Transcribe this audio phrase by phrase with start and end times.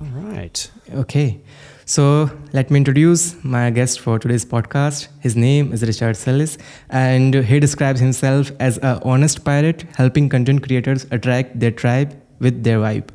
[0.00, 0.70] All right.
[0.94, 1.40] Okay.
[1.84, 5.08] So let me introduce my guest for today's podcast.
[5.20, 6.56] His name is Richard Celis,
[6.88, 12.62] and he describes himself as a honest pirate helping content creators attract their tribe with
[12.62, 13.08] their vibe.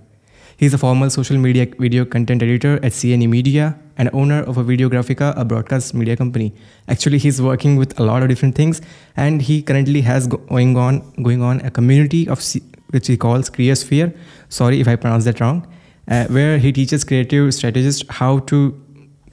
[0.57, 4.63] He's a former social media video content editor at CNE Media and owner of a
[4.63, 6.53] Videografiko, a broadcast media company.
[6.89, 8.81] Actually, he's working with a lot of different things,
[9.15, 13.49] and he currently has going on going on a community of C- which he calls
[13.49, 14.13] Creasphere.
[14.49, 15.65] Sorry if I pronounced that wrong
[16.07, 18.79] uh, where he teaches creative strategists how to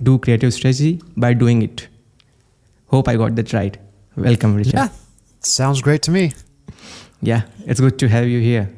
[0.03, 1.89] do creative strategy by doing it.
[2.87, 3.77] Hope I got that right.
[4.17, 4.75] Welcome, Richard.
[4.75, 4.89] Yeah,
[5.41, 6.33] sounds great to me.
[7.23, 8.71] Yeah, it's good to have you here.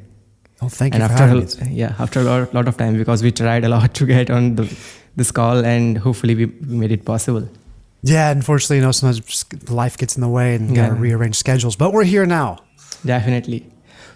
[0.60, 3.32] Oh, thank and you after a, yeah, after a lot, lot of time because we
[3.32, 4.76] tried a lot to get on the,
[5.16, 7.48] this call and hopefully we made it possible.
[8.02, 10.88] Yeah, unfortunately, you know, sometimes life gets in the way and yeah.
[10.88, 12.58] gotta rearrange schedules, but we're here now.
[13.04, 13.66] Definitely.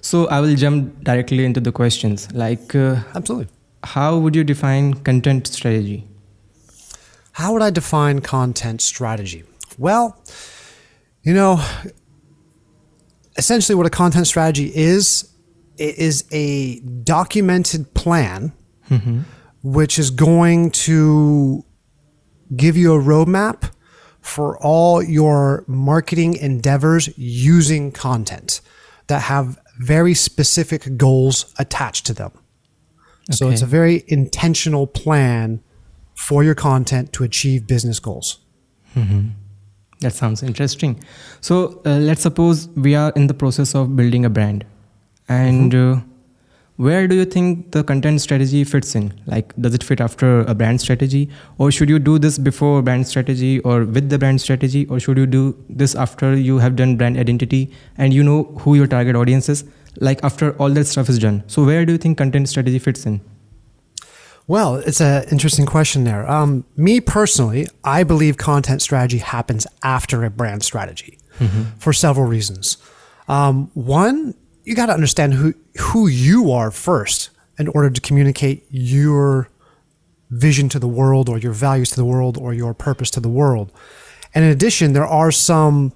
[0.01, 2.33] So I will jump directly into the questions.
[2.33, 3.49] Like, uh, absolutely
[3.87, 6.07] how would you define content strategy?
[7.33, 9.45] How would I define content strategy?
[9.79, 10.23] Well,
[11.23, 11.65] you know,
[13.37, 15.31] essentially what a content strategy is,
[15.77, 18.53] it is a documented plan
[18.91, 19.21] mm-hmm.
[19.63, 21.65] which is going to
[22.55, 23.71] give you a roadmap
[24.21, 28.61] for all your marketing endeavors using content
[29.07, 32.33] that have very specific goals attached to them.
[33.29, 33.37] Okay.
[33.37, 35.61] So it's a very intentional plan
[36.15, 38.39] for your content to achieve business goals.
[38.95, 39.29] Mm-hmm.
[40.01, 41.03] That sounds interesting.
[41.41, 44.65] So uh, let's suppose we are in the process of building a brand,
[45.29, 46.01] and mm-hmm.
[46.01, 46.03] uh,
[46.77, 49.19] where do you think the content strategy fits in?
[49.27, 53.09] Like, does it fit after a brand strategy, or should you do this before brand
[53.09, 56.97] strategy, or with the brand strategy, or should you do this after you have done
[56.97, 59.65] brand identity and you know who your target audience is?
[60.01, 61.45] Like after all that stuff is done.
[61.47, 63.21] So where do you think content strategy fits in?
[64.47, 66.29] Well it's an interesting question there.
[66.31, 71.63] Um, me personally i believe content strategy happens after a brand strategy mm-hmm.
[71.79, 72.79] for several reasons.
[73.29, 78.67] Um, one you got to understand who who you are first in order to communicate
[78.71, 79.49] your
[80.31, 83.29] vision to the world or your values to the world or your purpose to the
[83.29, 83.73] world.
[84.35, 85.93] And in addition there are some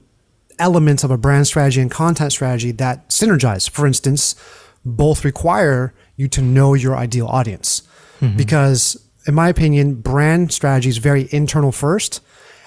[0.61, 3.69] elements of a brand strategy and content strategy that synergize.
[3.69, 4.37] For instance,
[4.85, 7.83] both require you to know your ideal audience.
[8.21, 8.37] Mm-hmm.
[8.37, 12.21] Because, in my opinion, brand strategy is very internal first,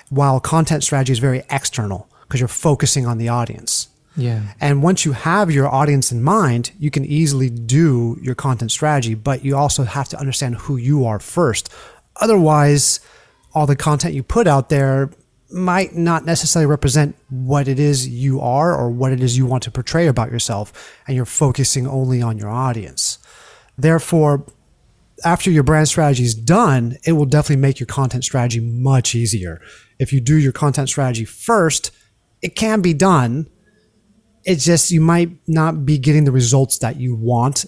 [0.10, 3.88] while content strategy is very external because you're focusing on the audience.
[4.16, 4.42] Yeah.
[4.62, 9.16] And once you have your audience in mind, you can easily do your content strategy,
[9.16, 11.70] but you also have to understand who you are first.
[12.18, 13.00] Otherwise,
[13.54, 15.10] all the content you put out there
[15.54, 19.64] might not necessarily represent what it is you are or what it is you want
[19.64, 23.20] to portray about yourself, and you're focusing only on your audience.
[23.78, 24.46] Therefore,
[25.24, 29.62] after your brand strategy is done, it will definitely make your content strategy much easier.
[30.00, 31.92] If you do your content strategy first,
[32.42, 33.48] it can be done.
[34.44, 37.66] It's just you might not be getting the results that you want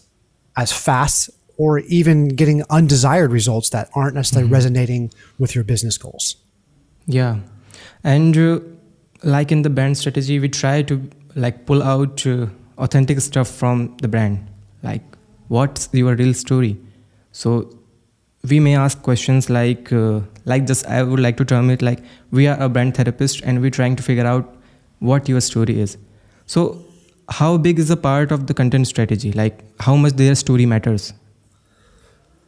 [0.57, 4.53] as fast or even getting undesired results that aren't necessarily mm-hmm.
[4.53, 6.35] resonating with your business goals.
[7.05, 7.39] Yeah,
[8.05, 8.59] and uh,
[9.23, 11.01] like in the brand strategy we try to
[11.35, 12.45] like pull out uh,
[12.77, 14.47] authentic stuff from the brand.
[14.83, 15.03] Like
[15.47, 16.77] what's your real story?
[17.31, 17.75] So
[18.49, 22.01] we may ask questions like uh, like this i would like to term it like
[22.29, 24.55] we are a brand therapist and we're trying to figure out
[24.99, 25.97] what your story is.
[26.45, 26.85] So
[27.29, 29.31] how big is a part of the content strategy?
[29.31, 31.13] Like how much their story matters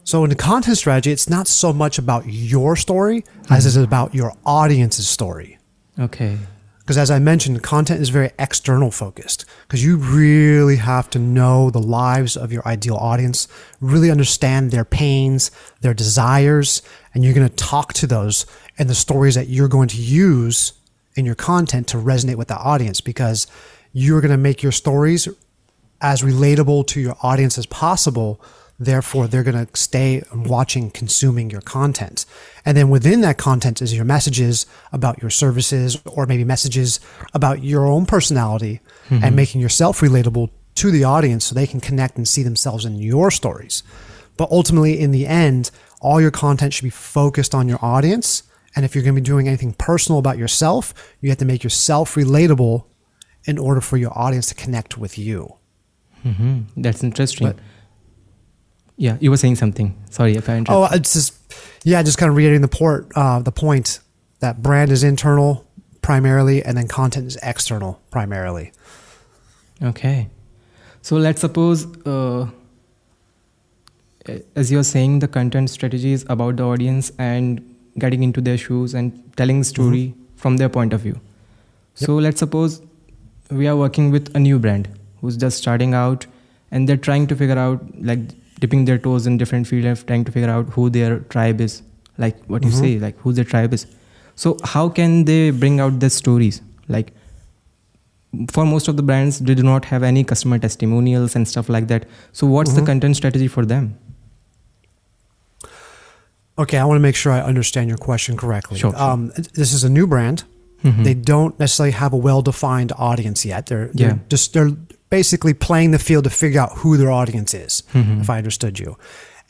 [0.07, 3.53] so in the content strategy, it's not so much about your story mm-hmm.
[3.53, 5.57] as it is about your audience's story.
[5.99, 6.37] Okay.
[6.79, 11.69] Because as I mentioned, content is very external focused because you really have to know
[11.69, 13.49] the lives of your ideal audience,
[13.81, 15.51] really understand their pains,
[15.81, 16.81] their desires,
[17.13, 18.45] and you're going to talk to those
[18.77, 20.71] and the stories that you're going to use
[21.15, 23.45] in your content to resonate with the audience because
[23.91, 25.27] you're going to make your stories
[25.99, 28.39] as relatable to your audience as possible
[28.79, 32.25] Therefore, they're going to stay watching, consuming your content.
[32.63, 36.99] And then within that content is your messages about your services or maybe messages
[37.33, 39.23] about your own personality mm-hmm.
[39.23, 42.97] and making yourself relatable to the audience so they can connect and see themselves in
[42.97, 43.81] your stories.
[44.37, 48.43] But ultimately, in the end, all your content should be focused on your audience.
[48.75, 51.63] And if you're going to be doing anything personal about yourself, you have to make
[51.63, 52.85] yourself relatable
[53.45, 55.55] in order for your audience to connect with you.
[56.23, 56.79] Mm-hmm.
[56.79, 57.47] That's interesting.
[57.47, 57.57] But,
[58.97, 59.95] yeah, you were saying something.
[60.09, 60.91] Sorry if I interrupted.
[60.93, 61.33] Oh, it's just
[61.83, 63.99] yeah, just kind of reiterating the port, uh, the point
[64.39, 65.65] that brand is internal
[66.01, 68.71] primarily, and then content is external primarily.
[69.81, 70.29] Okay,
[71.01, 72.49] so let's suppose uh,
[74.55, 78.93] as you're saying, the content strategy is about the audience and getting into their shoes
[78.93, 80.35] and telling story mm-hmm.
[80.35, 81.13] from their point of view.
[81.13, 81.21] Yep.
[82.07, 82.81] So let's suppose
[83.49, 84.89] we are working with a new brand
[85.21, 86.25] who's just starting out
[86.71, 88.19] and they're trying to figure out like
[88.59, 91.81] dipping their toes in different fields trying to figure out who their tribe is
[92.17, 92.79] like what you mm-hmm.
[92.79, 93.85] say like who their tribe is
[94.35, 97.13] so how can they bring out their stories like
[98.51, 101.87] for most of the brands they do not have any customer testimonials and stuff like
[101.87, 102.79] that so what's mm-hmm.
[102.79, 103.97] the content strategy for them
[106.57, 109.83] okay i want to make sure i understand your question correctly sure, um, this is
[109.83, 110.43] a new brand
[110.83, 111.03] mm-hmm.
[111.03, 114.19] they don't necessarily have a well-defined audience yet they're, they're yeah.
[114.29, 114.71] just they're
[115.09, 118.21] basically playing the field to figure out who their audience is mm-hmm.
[118.21, 118.97] if i understood you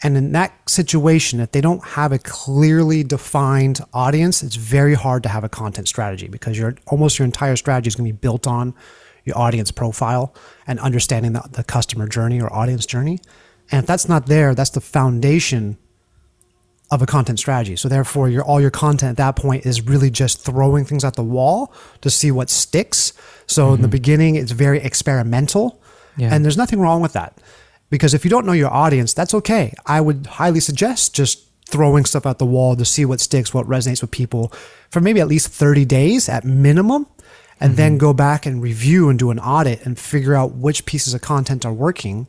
[0.04, 5.24] and in that situation, if they don't have a clearly defined audience, it's very hard
[5.24, 8.18] to have a content strategy because your almost your entire strategy is going to be
[8.18, 8.76] built on
[9.26, 10.36] your audience profile
[10.68, 13.20] and understanding the, the customer journey or audience journey.
[13.72, 15.78] And if that's not there, that's the foundation
[16.90, 17.76] of a content strategy.
[17.76, 21.16] So therefore, your all your content at that point is really just throwing things at
[21.16, 23.14] the wall to see what sticks.
[23.46, 23.76] So mm-hmm.
[23.76, 23.92] in the mm-hmm.
[23.92, 25.82] beginning, it's very experimental,
[26.16, 26.34] yeah.
[26.34, 27.38] and there's nothing wrong with that.
[27.90, 29.74] Because if you don't know your audience, that's okay.
[29.86, 33.66] I would highly suggest just throwing stuff at the wall to see what sticks, what
[33.66, 34.52] resonates with people
[34.90, 37.08] for maybe at least 30 days at minimum,
[37.60, 37.78] and mm-hmm.
[37.78, 41.22] then go back and review and do an audit and figure out which pieces of
[41.22, 42.28] content are working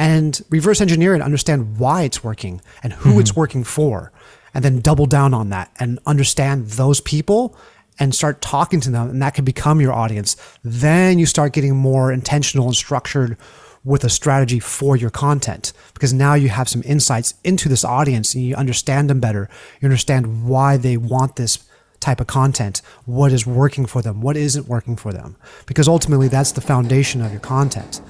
[0.00, 3.20] and reverse engineer and understand why it's working and who mm-hmm.
[3.20, 4.10] it's working for.
[4.54, 7.54] And then double down on that and understand those people
[7.98, 9.10] and start talking to them.
[9.10, 10.36] And that can become your audience.
[10.64, 13.36] Then you start getting more intentional and structured
[13.84, 18.34] with a strategy for your content because now you have some insights into this audience
[18.34, 19.50] and you understand them better.
[19.82, 21.58] You understand why they want this
[22.00, 25.36] type of content, what is working for them, what isn't working for them,
[25.66, 28.00] because ultimately that's the foundation of your content.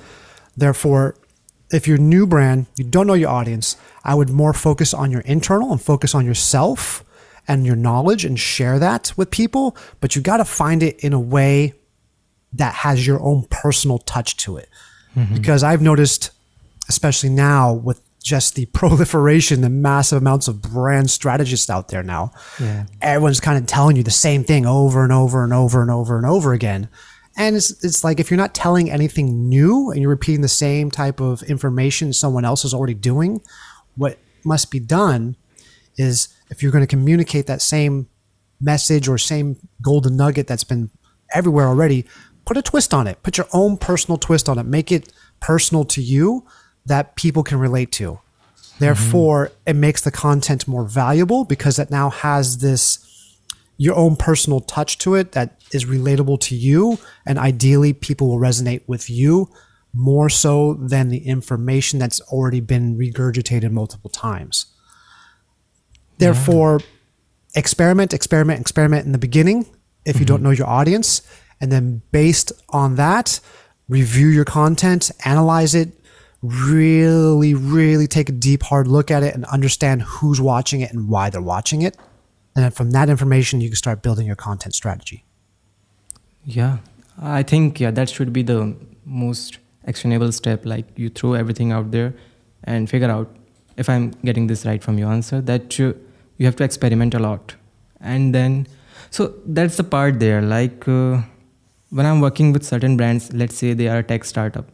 [0.57, 1.17] Therefore,
[1.73, 5.11] if you're a new brand, you don't know your audience, I would more focus on
[5.11, 7.05] your internal and focus on yourself
[7.47, 11.13] and your knowledge and share that with people, but you got to find it in
[11.13, 11.75] a way
[12.53, 14.69] that has your own personal touch to it
[15.17, 15.35] mm-hmm.
[15.35, 16.31] because I've noticed,
[16.89, 22.33] especially now with just the proliferation, the massive amounts of brand strategists out there now.
[22.61, 22.87] Yeah.
[23.01, 26.17] Everyone's kind of telling you the same thing over and over and over and over
[26.17, 26.89] and over again.
[27.37, 30.91] And it's, it's like if you're not telling anything new and you're repeating the same
[30.91, 33.41] type of information someone else is already doing,
[33.97, 35.37] what must be done
[35.97, 38.09] is if you're going to communicate that same
[38.61, 40.91] message or same golden nugget that's been
[41.33, 42.05] everywhere already,
[42.45, 43.23] put a twist on it.
[43.23, 44.65] Put your own personal twist on it.
[44.65, 46.47] Make it personal to you
[46.87, 48.21] that people can relate to.
[48.79, 49.71] Therefore, mm-hmm.
[49.71, 52.99] it makes the content more valuable because it now has this
[53.81, 58.39] your own personal touch to it that is relatable to you and ideally people will
[58.39, 59.49] resonate with you
[59.95, 64.67] more so than the information that's already been regurgitated multiple times.
[66.19, 66.87] Therefore, yeah.
[67.55, 69.61] experiment, experiment, experiment in the beginning
[70.05, 70.27] if you mm-hmm.
[70.27, 71.23] don't know your audience
[71.59, 73.41] and then based on that,
[73.89, 75.89] review your content, analyze it,
[76.43, 81.09] really, really take a deep, hard look at it and understand who's watching it and
[81.09, 81.97] why they're watching it.
[82.55, 85.25] And then from that information, you can start building your content strategy.
[86.45, 86.79] Yeah,
[87.21, 88.75] I think, yeah, that should be the
[89.05, 90.65] most actionable step.
[90.65, 92.15] Like you throw everything out there
[92.65, 93.35] and figure out
[93.77, 95.99] if I'm getting this right from your answer that you,
[96.39, 97.55] you have to experiment a lot.
[98.01, 98.67] And then,
[99.11, 100.43] so that's the part there.
[100.43, 101.23] Like, uh,
[101.91, 104.67] when I'm working with certain brands, let's say they are a tech startup,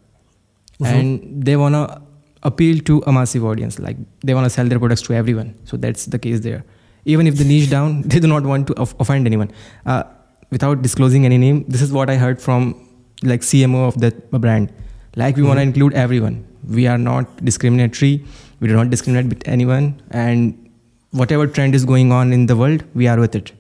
[0.81, 0.85] mm-hmm.
[0.85, 2.03] and they wanna
[2.43, 5.55] appeal to a massive audience, like they wanna sell their products to everyone.
[5.65, 6.65] So that's the case there.
[7.13, 9.51] Even if they niche down, they do not want to offend anyone.
[9.85, 10.03] Uh,
[10.51, 12.75] without disclosing any name, this is what I heard from
[13.23, 14.73] like CMO of that brand.
[15.17, 15.49] Like we mm-hmm.
[15.49, 16.47] wanna include everyone.
[16.69, 18.25] We are not discriminatory.
[18.61, 20.71] We do not discriminate with anyone, and
[21.11, 23.53] whatever trend is going on in the world, we are with it.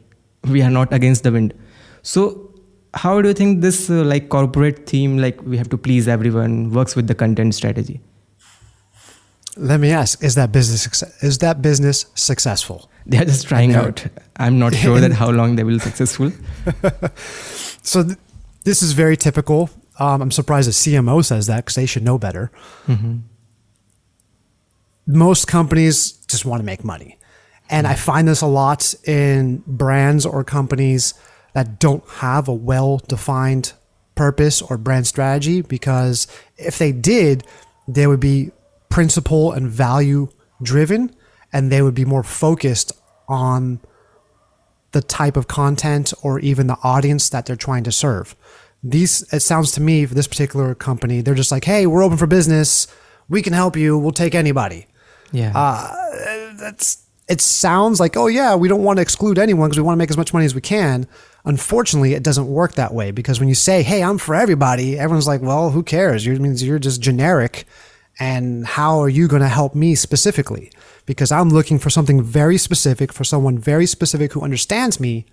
[0.44, 1.54] We are not against the wind.
[2.02, 2.46] So
[2.94, 6.70] how do you think this uh, like corporate theme like we have to please everyone
[6.72, 8.00] works with the content strategy
[9.56, 12.90] let me ask is that business is that business successful?
[13.08, 14.04] They are just trying out.
[14.36, 16.32] I'm not sure that how long they will be successful.
[17.82, 18.18] So th-
[18.64, 19.70] this is very typical.
[20.00, 22.50] Um, i'm surprised the cmo says that because they should know better.
[22.88, 23.18] Mm-hmm.
[25.06, 27.16] most companies just want to make money.
[27.70, 31.14] And i find this a lot in brands or companies
[31.54, 33.72] that don't have a well defined
[34.16, 37.46] purpose or brand strategy because if they did,
[37.86, 38.50] they would be
[38.88, 40.28] principle and value
[40.62, 41.14] driven
[41.52, 42.92] and they would be more focused
[43.28, 43.80] on
[44.92, 48.34] the type of content or even the audience that they're trying to serve.
[48.82, 52.16] These, it sounds to me, for this particular company, they're just like, hey, we're open
[52.16, 52.86] for business.
[53.28, 53.98] We can help you.
[53.98, 54.86] We'll take anybody.
[55.32, 55.52] Yeah.
[55.54, 59.82] Uh, that's it sounds like oh yeah we don't want to exclude anyone because we
[59.82, 61.06] want to make as much money as we can
[61.44, 65.26] unfortunately it doesn't work that way because when you say hey i'm for everybody everyone's
[65.26, 67.66] like well who cares you means you're just generic
[68.18, 70.70] and how are you going to help me specifically?
[71.04, 75.26] Because i'm looking for something very specific for someone very specific who understands me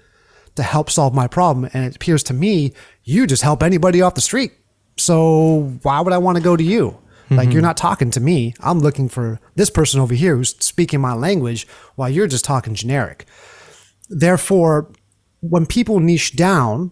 [0.55, 1.69] to help solve my problem.
[1.73, 2.73] And it appears to me
[3.03, 4.53] you just help anybody off the street.
[4.97, 6.99] So why would i want to go to you?
[7.29, 7.67] Like you're mm-hmm.
[7.67, 8.53] not talking to me.
[8.59, 12.75] I'm looking for this person over here who's speaking my language while you're just talking
[12.75, 13.25] generic.
[14.09, 14.91] Therefore,
[15.41, 16.91] when people niche down,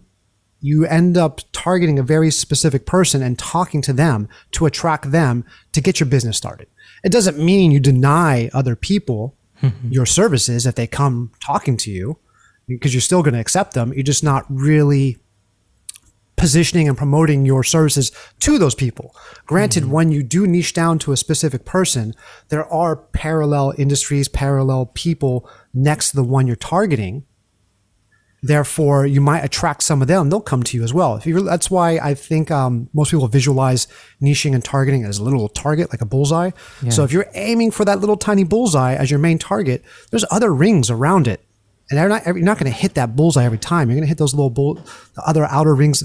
[0.62, 5.44] you end up targeting a very specific person and talking to them to attract them
[5.72, 6.68] to get your business started.
[7.04, 9.92] It doesn't mean you deny other people mm-hmm.
[9.92, 12.18] your services if they come talking to you
[12.68, 13.92] because you're still going to accept them.
[13.92, 15.18] You're just not really
[16.36, 19.14] positioning and promoting your services to those people.
[19.46, 19.92] Granted, mm-hmm.
[19.92, 22.14] when you do niche down to a specific person,
[22.48, 27.24] there are parallel industries, parallel people next to the one you're targeting.
[28.44, 30.28] Therefore, you might attract some of them.
[30.28, 31.14] They'll come to you as well.
[31.14, 33.86] If you, that's why I think um, most people visualize
[34.20, 36.50] niching and targeting as a little target, like a bullseye.
[36.90, 40.52] So if you're aiming for that little tiny bullseye as your main target, there's other
[40.52, 41.40] rings around it,
[41.88, 42.26] and they're not.
[42.26, 43.88] You're not going to hit that bullseye every time.
[43.88, 44.74] You're going to hit those little bull,
[45.14, 46.02] the other outer rings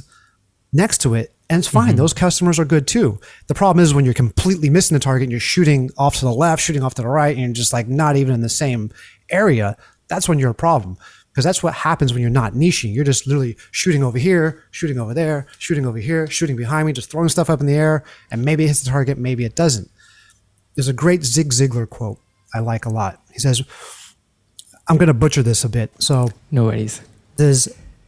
[0.72, 1.96] next to it, and it's fine.
[1.96, 3.20] Those customers are good too.
[3.48, 6.34] The problem is when you're completely missing the target and you're shooting off to the
[6.34, 8.91] left, shooting off to the right, and you're just like not even in the same
[9.32, 9.75] area.
[10.08, 10.98] That's when you're a problem
[11.38, 12.96] because that's what happens when you're not niching.
[12.96, 16.94] You're just literally shooting over here, shooting over there, shooting over here, shooting behind me,
[16.94, 19.56] just throwing stuff up in the air, and maybe it hits the target, maybe it
[19.56, 19.88] doesn't.
[20.74, 22.20] There's a great Zig Ziglar quote
[22.56, 23.22] I like a lot.
[23.32, 23.62] He says,
[24.88, 25.91] I'm going to butcher this a bit.
[26.00, 27.01] So, no worries.
[27.36, 27.67] there's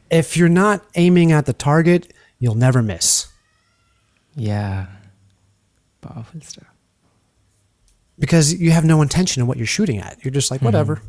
[0.09, 3.27] if you're not aiming at the target, you'll never miss.
[4.35, 4.87] Yeah.
[6.01, 6.65] Powerful stuff.
[8.17, 10.17] because you have no intention of what you're shooting at.
[10.25, 10.65] You're just like, hmm.
[10.65, 11.03] whatever.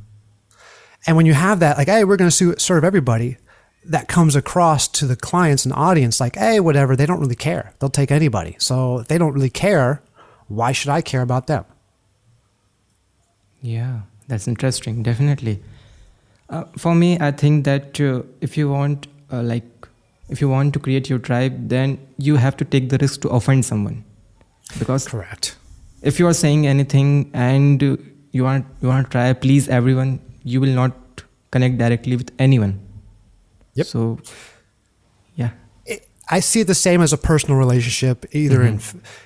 [1.07, 3.37] And when you have that, like, hey, we're going to serve everybody,
[3.85, 6.95] that comes across to the clients and audience like, hey, whatever.
[6.95, 7.73] They don't really care.
[7.79, 8.57] They'll take anybody.
[8.59, 10.03] So if they don't really care,
[10.49, 11.65] why should I care about them?
[13.63, 15.03] Yeah, that's interesting.
[15.03, 15.63] Definitely.
[16.51, 19.65] Uh, for me, I think that uh, if you want, uh, like,
[20.29, 23.29] if you want to create your tribe, then you have to take the risk to
[23.31, 24.05] offend someone,
[24.79, 25.57] because Correct.
[26.03, 30.61] if you are saying anything and you want you want to try please everyone, you
[30.61, 30.93] will not
[31.51, 32.81] connect directly with anyone.
[33.75, 33.87] Yep.
[33.87, 34.19] So,
[35.35, 35.51] yeah.
[35.87, 38.81] it, I see it the same as a personal relationship, either in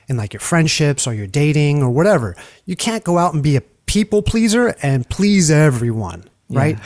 [0.08, 2.36] in like your friendships or your dating or whatever.
[2.66, 6.78] You can't go out and be a people pleaser and please everyone, right?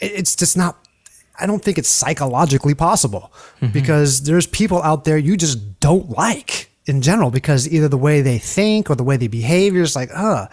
[0.00, 0.78] It, it's just not.
[1.38, 3.30] I don't think it's psychologically possible
[3.72, 8.22] because there's people out there you just don't like in general because either the way
[8.22, 10.46] they think or the way they behave, you're just like, uh,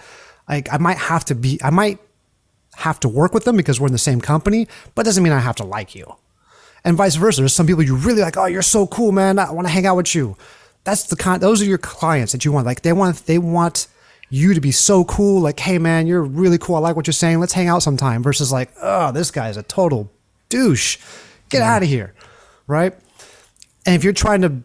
[0.50, 2.00] like I might have to be, I might
[2.77, 5.39] have to work with them because we're in the same company, but doesn't mean I
[5.39, 6.15] have to like you
[6.84, 7.42] and vice versa.
[7.42, 8.38] There's some people you really like.
[8.38, 9.39] Oh, you're so cool, man.
[9.39, 10.38] I want to hang out with you.
[10.84, 11.42] That's the kind.
[11.42, 12.65] Those are your clients that you want.
[12.65, 13.25] Like they want.
[13.25, 13.88] They want
[14.30, 15.42] you to be so cool.
[15.42, 16.75] Like, hey, man, you're really cool.
[16.75, 17.39] I like what you're saying.
[17.39, 18.24] Let's hang out sometime.
[18.24, 20.12] Versus like, oh, this guy is a total
[20.50, 20.98] douche.
[21.50, 22.13] Get out of here,
[22.68, 22.94] right?
[23.86, 24.63] And if you're trying to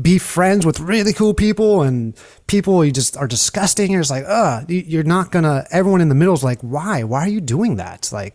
[0.00, 4.24] be friends with really cool people and people you just are disgusting, you're just like,
[4.26, 5.66] uh, you're not gonna.
[5.70, 7.02] Everyone in the middle is like, why?
[7.02, 8.10] Why are you doing that?
[8.12, 8.34] Like,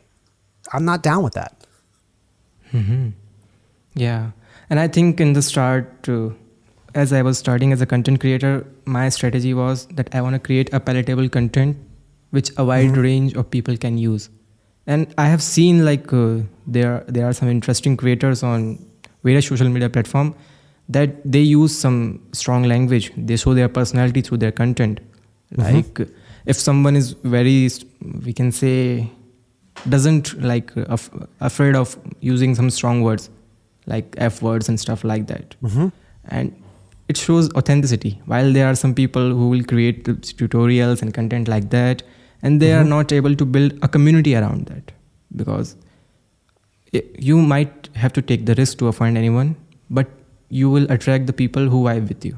[0.73, 1.65] I'm not down with that.
[3.95, 4.31] Yeah,
[4.69, 6.29] and I think in the start, uh,
[6.95, 10.39] as I was starting as a content creator, my strategy was that I want to
[10.39, 11.77] create a palatable content
[12.31, 14.29] which a wide range of people can use.
[14.85, 18.85] And I have seen like uh, there there are some interesting creators on
[19.23, 20.35] various social media platform
[20.89, 23.11] that they use some strong language.
[23.15, 24.99] They show their personality through their content.
[25.55, 25.75] Mm-hmm.
[25.75, 26.09] Like
[26.45, 27.69] if someone is very,
[28.25, 29.09] we can say,
[29.87, 33.29] doesn't like af- afraid of using some strong words
[33.85, 35.55] like f words and stuff like that.
[35.63, 35.87] Mm-hmm.
[36.25, 36.63] And
[37.07, 38.21] it shows authenticity.
[38.25, 42.03] While there are some people who will create tutorials and content like that
[42.41, 42.89] and they are mm-hmm.
[42.89, 44.91] not able to build a community around that.
[45.35, 45.75] Because
[46.93, 49.55] i- you might have to take the risk to offend anyone
[49.89, 50.07] but
[50.49, 52.37] you will attract the people who vibe with you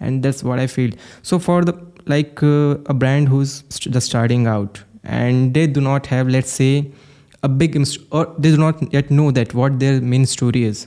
[0.00, 0.90] and that's what i feel
[1.22, 1.74] so for the
[2.14, 6.50] like uh, a brand who's st- just starting out and they do not have let's
[6.50, 6.90] say
[7.42, 10.86] a big inst- or they do not yet know that what their main story is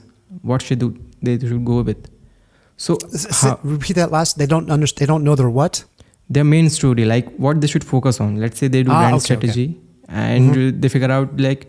[0.52, 0.88] what should do
[1.22, 2.08] they should go with
[2.76, 4.38] so S- how- repeat that last.
[4.38, 5.00] They don't understand.
[5.02, 5.84] They don't know their what.
[6.36, 9.14] their main story like what they should focus on let's say they do Ah, brand
[9.16, 9.48] okay, okay.
[9.48, 9.64] strategy
[10.26, 11.66] and uh, they figure out like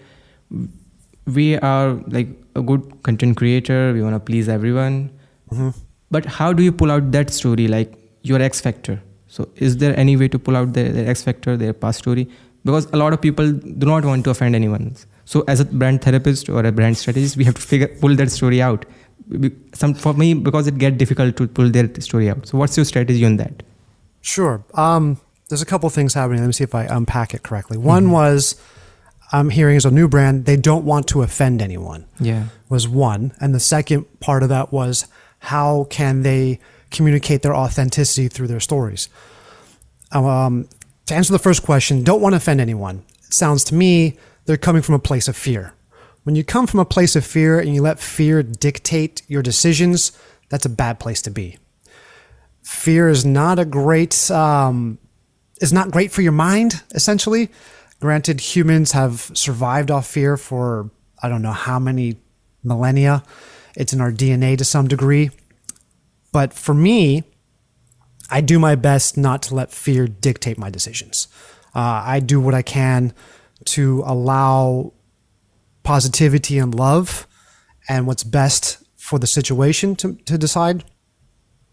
[1.25, 5.09] we are like a good content creator we want to please everyone
[5.51, 5.69] Mm-hmm.
[6.09, 9.01] but how do you pull out that story like your x factor
[9.31, 12.27] So, is there any way to pull out their, their X factor, their past story?
[12.65, 14.95] Because a lot of people do not want to offend anyone.
[15.23, 18.29] So, as a brand therapist or a brand strategist, we have to figure pull that
[18.29, 18.85] story out.
[19.73, 22.45] Some for me because it get difficult to pull their story out.
[22.45, 23.63] So, what's your strategy on that?
[24.19, 24.65] Sure.
[24.73, 26.41] Um, there's a couple things happening.
[26.41, 27.77] Let me see if I unpack it correctly.
[27.77, 28.11] One mm-hmm.
[28.11, 28.55] was
[29.31, 32.05] I'm hearing as a new brand, they don't want to offend anyone.
[32.19, 32.47] Yeah.
[32.69, 33.33] Was one.
[33.39, 35.07] And the second part of that was
[35.39, 36.59] how can they
[36.89, 39.09] communicate their authenticity through their stories?
[40.11, 40.67] Um,
[41.05, 43.03] to answer the first question, don't want to offend anyone.
[43.25, 45.73] It sounds to me they're coming from a place of fear.
[46.23, 50.11] When you come from a place of fear and you let fear dictate your decisions,
[50.49, 51.57] that's a bad place to be.
[52.61, 54.99] Fear is not a great um,
[55.61, 56.83] is not great for your mind.
[56.93, 57.49] Essentially,
[58.01, 60.91] granted, humans have survived off fear for
[61.23, 62.17] I don't know how many
[62.63, 63.23] millennia.
[63.77, 65.29] It's in our DNA to some degree.
[66.33, 67.23] But for me,
[68.29, 71.27] I do my best not to let fear dictate my decisions.
[71.75, 73.13] Uh, I do what I can
[73.65, 74.93] to allow
[75.83, 77.27] positivity and love
[77.87, 80.83] and what's best for the situation to, to decide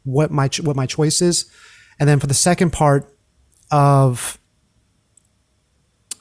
[0.05, 1.51] what my what my choice is.
[1.99, 3.15] And then for the second part
[3.71, 4.38] of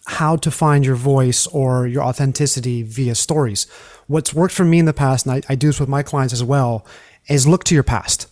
[0.08, 3.68] how to find your voice or your authenticity via stories.
[4.08, 6.34] What's worked for me in the past, and I, I do this with my clients
[6.34, 6.86] as well,
[7.28, 8.28] is look to your past.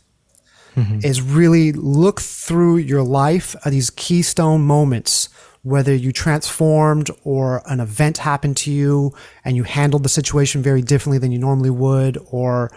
[0.76, 1.00] Mm-hmm.
[1.04, 5.30] Is really look through your life at these keystone moments,
[5.64, 9.14] whether you transformed or an event happened to you
[9.46, 12.72] and you handled the situation very differently than you normally would, or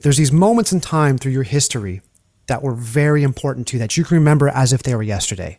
[0.00, 2.00] there's these moments in time through your history
[2.46, 5.58] that were very important to you that you can remember as if they were yesterday.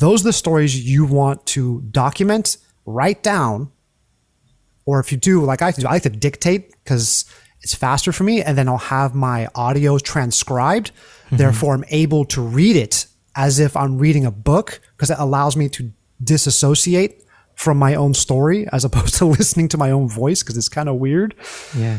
[0.00, 3.70] Those are the stories you want to document, write down,
[4.86, 7.26] or if you do, like I do, I like to dictate because
[7.60, 10.90] it's faster for me, and then I'll have my audio transcribed.
[11.26, 11.36] Mm-hmm.
[11.36, 15.54] Therefore, I'm able to read it as if I'm reading a book because it allows
[15.54, 15.92] me to
[16.24, 17.22] disassociate
[17.54, 20.88] from my own story as opposed to listening to my own voice because it's kind
[20.88, 21.34] of weird.
[21.76, 21.98] Yeah.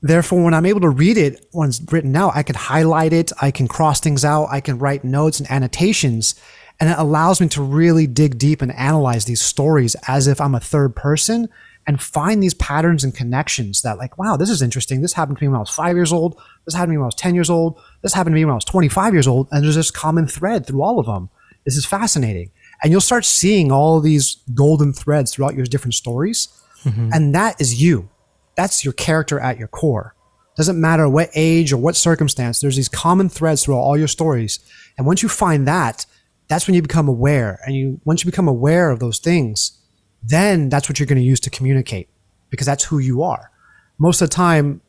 [0.00, 3.32] Therefore, when I'm able to read it when it's written out, I can highlight it,
[3.42, 6.36] I can cross things out, I can write notes and annotations,
[6.80, 10.54] and it allows me to really dig deep and analyze these stories as if I'm
[10.54, 11.48] a third person
[11.86, 15.00] and find these patterns and connections that, like, wow, this is interesting.
[15.00, 16.40] This happened to me when I was five years old.
[16.64, 17.80] This happened to me when I was 10 years old.
[18.02, 19.48] This happened to me when I was 25 years old.
[19.50, 21.30] And there's this common thread through all of them.
[21.64, 22.50] This is fascinating.
[22.82, 26.48] And you'll start seeing all these golden threads throughout your different stories.
[26.84, 27.10] Mm-hmm.
[27.12, 28.10] And that is you
[28.58, 30.16] that's your character at your core.
[30.56, 34.58] Doesn't matter what age or what circumstance, there's these common threads throughout all your stories.
[34.98, 36.04] And once you find that,
[36.48, 37.60] that's when you become aware.
[37.64, 39.78] And you once you become aware of those things,
[40.22, 42.08] then that's what you're going to use to communicate
[42.50, 43.50] because that's who you are.
[43.98, 44.80] Most of the time,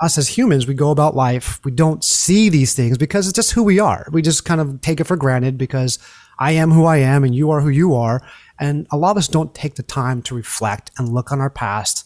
[0.00, 3.52] us as humans, we go about life, we don't see these things because it's just
[3.52, 4.06] who we are.
[4.12, 5.98] We just kind of take it for granted because
[6.38, 8.22] I am who I am and you are who you are.
[8.60, 11.50] And a lot of us don't take the time to reflect and look on our
[11.50, 12.04] past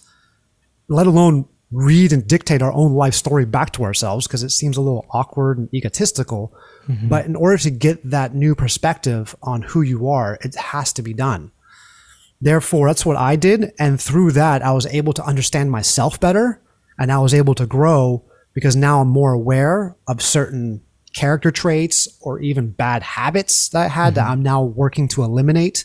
[0.92, 4.76] let alone read and dictate our own life story back to ourselves because it seems
[4.76, 6.54] a little awkward and egotistical.
[6.86, 7.08] Mm-hmm.
[7.08, 11.02] But in order to get that new perspective on who you are, it has to
[11.02, 11.50] be done.
[12.40, 13.72] Therefore, that's what I did.
[13.78, 16.60] And through that, I was able to understand myself better
[16.98, 20.82] and I was able to grow because now I'm more aware of certain
[21.14, 24.14] character traits or even bad habits that I had mm-hmm.
[24.16, 25.84] that I'm now working to eliminate.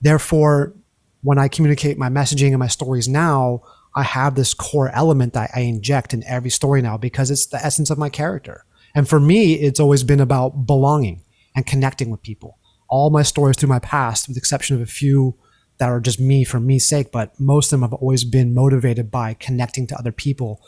[0.00, 0.74] Therefore,
[1.22, 3.62] when I communicate my messaging and my stories now,
[3.94, 7.64] I have this core element that I inject in every story now because it's the
[7.64, 8.64] essence of my character.
[8.94, 11.22] And for me, it's always been about belonging
[11.54, 12.58] and connecting with people.
[12.88, 15.36] All my stories through my past, with the exception of a few
[15.78, 19.10] that are just me for me's sake, but most of them have always been motivated
[19.10, 20.60] by connecting to other people,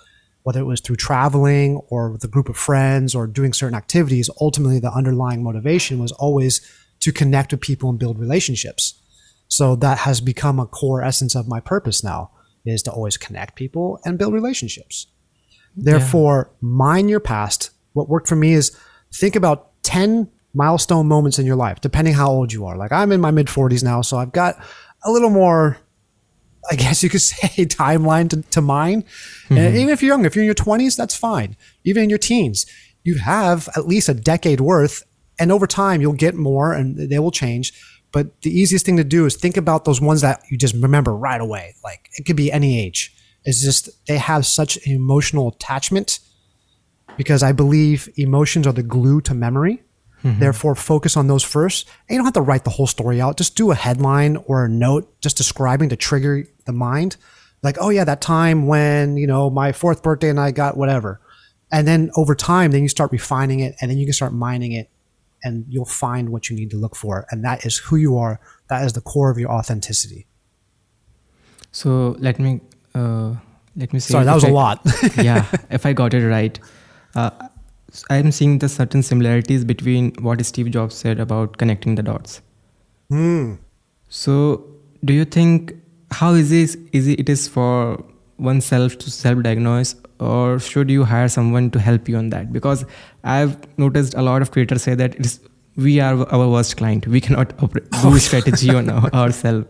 [0.43, 4.31] whether it was through traveling or with a group of friends or doing certain activities.
[4.41, 6.61] Ultimately, the underlying motivation was always
[7.01, 8.95] to connect with people and build relationships.
[9.49, 12.31] So that has become a core essence of my purpose now
[12.65, 15.07] is to always connect people and build relationships.
[15.77, 16.57] Therefore, yeah.
[16.61, 17.71] mine your past.
[17.93, 18.77] What worked for me is
[19.13, 22.77] think about 10 milestone moments in your life, depending how old you are.
[22.77, 24.63] Like I'm in my mid 40s now, so I've got
[25.05, 25.79] a little more,
[26.71, 29.03] I guess you could say, timeline to, to mine.
[29.03, 29.59] Mm-hmm.
[29.59, 31.57] And even if you're young, if you're in your 20s, that's fine.
[31.85, 32.67] Even in your teens,
[33.03, 35.03] you have at least a decade worth.
[35.39, 37.73] And over time, you'll get more and they will change.
[38.13, 41.17] But the easiest thing to do is think about those ones that you just remember
[41.17, 41.75] right away.
[41.83, 43.15] Like it could be any age.
[43.45, 46.21] It's just they have such an emotional attachment
[47.17, 49.83] because I believe emotions are the glue to memory.
[50.23, 50.39] Mm-hmm.
[50.39, 51.89] Therefore, focus on those first.
[52.09, 53.39] And you don't have to write the whole story out.
[53.39, 57.17] Just do a headline or a note just describing to trigger the mind.
[57.63, 61.21] Like, oh yeah, that time when, you know, my fourth birthday and I got whatever.
[61.73, 64.73] And then over time, then you start refining it and then you can start mining
[64.73, 64.91] it
[65.45, 67.27] and you'll find what you need to look for.
[67.31, 68.41] And that is who you are.
[68.69, 70.27] That is the core of your authenticity.
[71.73, 72.61] So let me
[72.95, 73.35] uh,
[73.77, 74.13] let me say.
[74.13, 74.81] Sorry, that was I, a lot.
[75.17, 76.59] yeah, if I got it right,
[77.15, 77.31] uh,
[78.11, 82.41] I'm seeing the certain similarities between what Steve Jobs said about connecting the dots.
[83.09, 83.55] Hmm.
[84.09, 84.67] So,
[85.05, 85.75] do you think
[86.11, 88.05] how easy is, easy it is for
[88.39, 92.53] oneself to self-diagnose, or should you hire someone to help you on that?
[92.53, 92.85] Because
[93.25, 95.41] I've noticed a lot of creators say that it's
[95.77, 97.07] we are our worst client.
[97.07, 99.67] We cannot oper- do strategy on our, ourselves.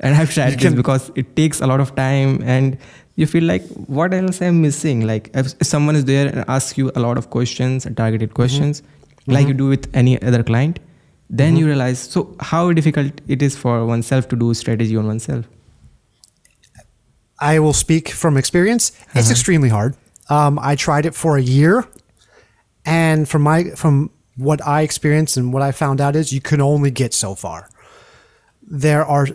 [0.00, 2.78] And I've tried this because it takes a lot of time and
[3.16, 5.06] you feel like what else I'm missing?
[5.06, 8.80] Like if, if someone is there and asks you a lot of questions, targeted questions,
[8.80, 9.32] mm-hmm.
[9.32, 9.48] like mm-hmm.
[9.48, 10.78] you do with any other client,
[11.28, 11.58] then mm-hmm.
[11.58, 15.46] you realize so how difficult it is for oneself to do strategy on oneself.
[17.40, 18.90] I will speak from experience.
[18.90, 19.30] It's uh-huh.
[19.30, 19.96] extremely hard.
[20.30, 21.86] Um, I tried it for a year,
[22.88, 26.60] and from my from what I experienced and what I found out is you can
[26.60, 27.68] only get so far.
[28.62, 29.28] There are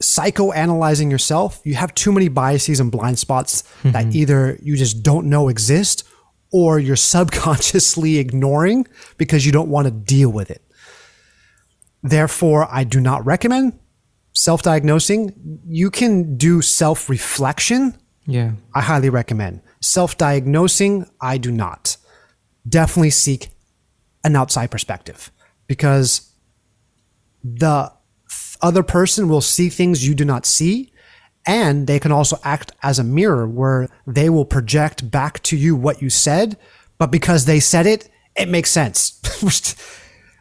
[0.00, 3.92] psychoanalyzing yourself, you have too many biases and blind spots mm-hmm.
[3.92, 6.04] that either you just don't know exist
[6.52, 10.62] or you're subconsciously ignoring because you don't want to deal with it.
[12.02, 13.78] Therefore, I do not recommend
[14.32, 15.60] self diagnosing.
[15.66, 17.96] You can do self reflection.
[18.26, 18.52] Yeah.
[18.74, 19.60] I highly recommend.
[19.80, 21.96] Self diagnosing, I do not.
[22.68, 23.48] Definitely seek
[24.24, 25.30] an outside perspective
[25.66, 26.32] because
[27.42, 27.92] the
[28.60, 30.92] other person will see things you do not see.
[31.44, 35.74] And they can also act as a mirror where they will project back to you
[35.74, 36.56] what you said.
[36.98, 39.18] But because they said it, it makes sense.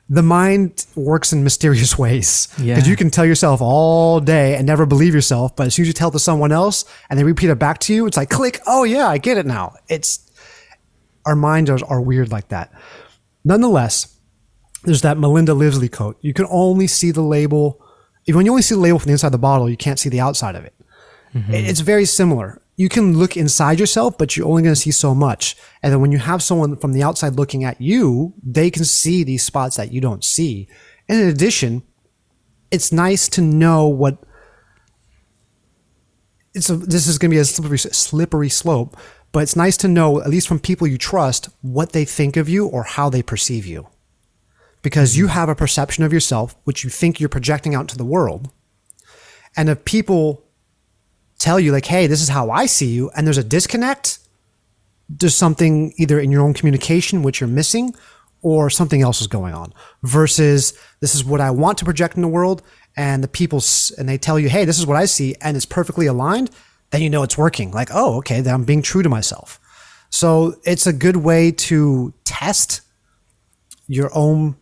[0.10, 2.84] the mind works in mysterious ways because yeah.
[2.86, 5.56] you can tell yourself all day and never believe yourself.
[5.56, 7.80] But as soon as you tell it to someone else and they repeat it back
[7.80, 8.60] to you, it's like click.
[8.68, 9.74] Oh yeah, I get it now.
[9.88, 10.30] It's
[11.26, 12.72] our minds are, are weird like that.
[13.44, 14.18] Nonetheless,
[14.84, 16.18] there's that Melinda Livesley coat.
[16.22, 17.82] You can only see the label
[18.28, 20.10] when you only see the label from the inside of the bottle, you can't see
[20.10, 20.74] the outside of it.
[21.34, 21.54] Mm-hmm.
[21.54, 22.62] It's very similar.
[22.76, 25.56] You can look inside yourself, but you're only going to see so much.
[25.82, 29.24] And then when you have someone from the outside looking at you, they can see
[29.24, 30.68] these spots that you don't see.
[31.08, 31.84] And in addition,
[32.70, 34.18] it's nice to know what
[36.54, 38.98] it's a, this is going to be a slippery, slippery slope,
[39.32, 42.50] but it's nice to know, at least from people you trust, what they think of
[42.50, 43.88] you or how they perceive you.
[44.82, 45.34] Because you mm-hmm.
[45.34, 48.50] have a perception of yourself, which you think you're projecting out to the world.
[49.56, 50.44] And if people
[51.40, 54.20] tell you, like, hey, this is how I see you, and there's a disconnect,
[55.10, 57.94] there's something either in your own communication which you're missing,
[58.44, 62.22] or something else is going on, versus this is what I want to project in
[62.22, 62.62] the world,
[62.98, 63.62] and the people,
[63.98, 66.50] and they tell you, hey, this is what I see, and it's perfectly aligned,
[66.92, 67.72] then you know it's working.
[67.72, 69.60] Like, oh, okay, then I'm being true to myself.
[70.10, 72.82] So it's a good way to test
[73.88, 74.56] your own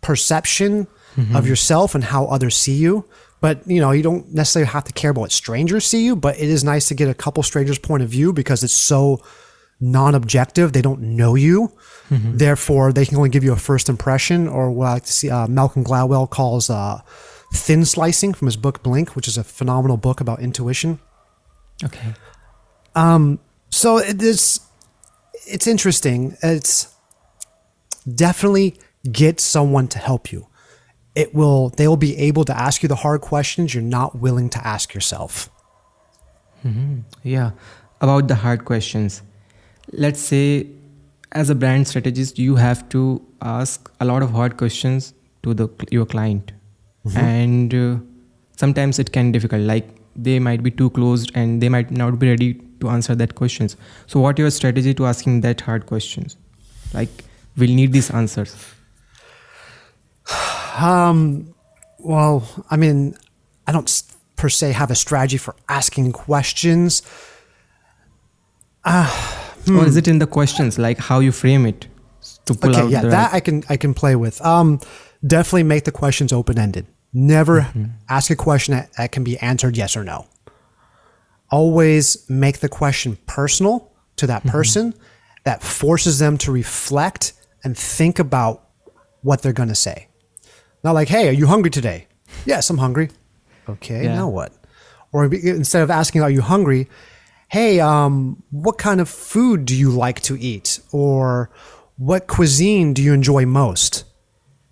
[0.00, 1.36] perception mm-hmm.
[1.36, 3.04] of yourself and how others see you.
[3.40, 6.38] But you know, you don't necessarily have to care about what strangers see you, but
[6.38, 9.20] it is nice to get a couple strangers' point of view because it's so
[9.80, 10.72] non-objective.
[10.72, 11.72] They don't know you,
[12.08, 12.38] mm-hmm.
[12.38, 15.30] therefore they can only give you a first impression, or what I like to see
[15.30, 17.02] uh, Malcolm Gladwell calls uh,
[17.52, 20.98] thin slicing from his book Blink, which is a phenomenal book about intuition.
[21.82, 22.14] Okay.
[22.94, 23.38] Um.
[23.70, 24.60] So it is.
[25.46, 26.36] It's interesting.
[26.42, 26.94] It's
[28.12, 28.76] definitely
[29.10, 30.46] get someone to help you.
[31.14, 34.50] It will, they will be able to ask you the hard questions you're not willing
[34.50, 35.48] to ask yourself.
[36.64, 37.00] Mm-hmm.
[37.22, 37.52] Yeah.
[38.00, 39.22] About the hard questions.
[39.92, 40.66] Let's say,
[41.32, 45.68] as a brand strategist, you have to ask a lot of hard questions to the
[45.90, 46.52] your client.
[47.06, 47.18] Mm-hmm.
[47.18, 47.96] And uh,
[48.56, 49.62] sometimes it can be difficult.
[49.62, 53.34] Like they might be too closed and they might not be ready to answer that
[53.34, 53.76] questions.
[54.06, 56.36] So what your strategy to asking that hard questions?
[56.92, 57.24] Like
[57.56, 58.56] we'll need these answers.
[60.76, 61.54] Um,
[62.00, 63.14] well, I mean,
[63.64, 64.02] I don't
[64.34, 67.02] per se have a strategy for asking questions.
[68.84, 69.06] Uh,
[69.66, 69.78] hmm.
[69.78, 71.86] Or is it in the questions, like how you frame it
[72.46, 72.90] to pull okay, out?
[72.90, 74.44] yeah, that I can I can play with.
[74.44, 74.80] Um,
[75.24, 76.86] definitely make the questions open ended.
[77.14, 77.84] Never mm-hmm.
[78.08, 80.26] ask a question that, that can be answered yes or no.
[81.50, 84.50] Always make the question personal to that mm-hmm.
[84.50, 85.02] person mm-hmm.
[85.44, 88.68] that forces them to reflect and think about
[89.22, 90.08] what they're going to say.
[90.82, 92.08] Not like, hey, are you hungry today?
[92.44, 93.10] yes, I'm hungry.
[93.68, 94.14] Okay, yeah.
[94.14, 94.52] now what?
[95.12, 96.88] Or instead of asking, are you hungry?
[97.48, 100.80] Hey, um, what kind of food do you like to eat?
[100.90, 101.50] Or
[101.96, 104.04] what cuisine do you enjoy most?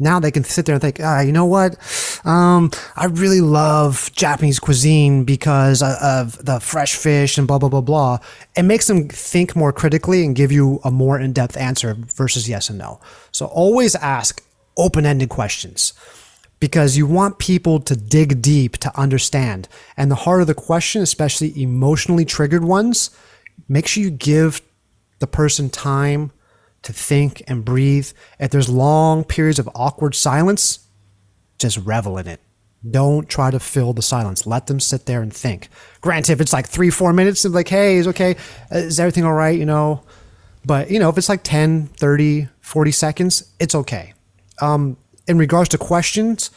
[0.03, 1.77] Now they can sit there and think, ah, you know what?
[2.25, 7.81] um, I really love Japanese cuisine because of the fresh fish and blah, blah, blah,
[7.81, 8.19] blah.
[8.57, 12.49] It makes them think more critically and give you a more in depth answer versus
[12.49, 13.01] yes and no.
[13.31, 14.43] So always ask
[14.77, 15.93] open ended questions
[16.61, 19.69] because you want people to dig deep to understand.
[19.97, 23.11] And the harder the question, especially emotionally triggered ones,
[23.69, 24.63] make sure you give
[25.19, 26.31] the person time
[26.83, 28.11] to think and breathe.
[28.39, 30.87] If there's long periods of awkward silence,
[31.59, 32.41] just revel in it.
[32.89, 34.47] Don't try to fill the silence.
[34.47, 35.69] Let them sit there and think.
[36.01, 38.35] Granted, if it's like three, four minutes, of like, hey, is okay?
[38.73, 39.57] Uh, is everything all right?
[39.57, 40.03] You know,
[40.65, 44.15] but you know, if it's like 10, 30, 40 seconds, it's okay.
[44.61, 44.97] Um,
[45.29, 46.51] in regards to questions,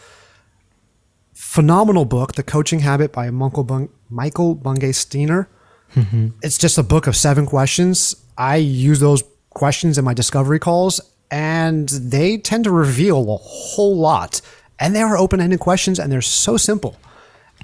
[1.33, 5.47] phenomenal book, The Coaching Habit by Bung- Michael Bungay Stanier.
[5.93, 6.29] Mm-hmm.
[6.41, 8.15] It's just a book of seven questions.
[8.38, 9.23] I use those
[9.56, 14.41] questions in my discovery calls, and they tend to reveal a whole lot.
[14.78, 16.96] And they are open ended questions, and they're so simple.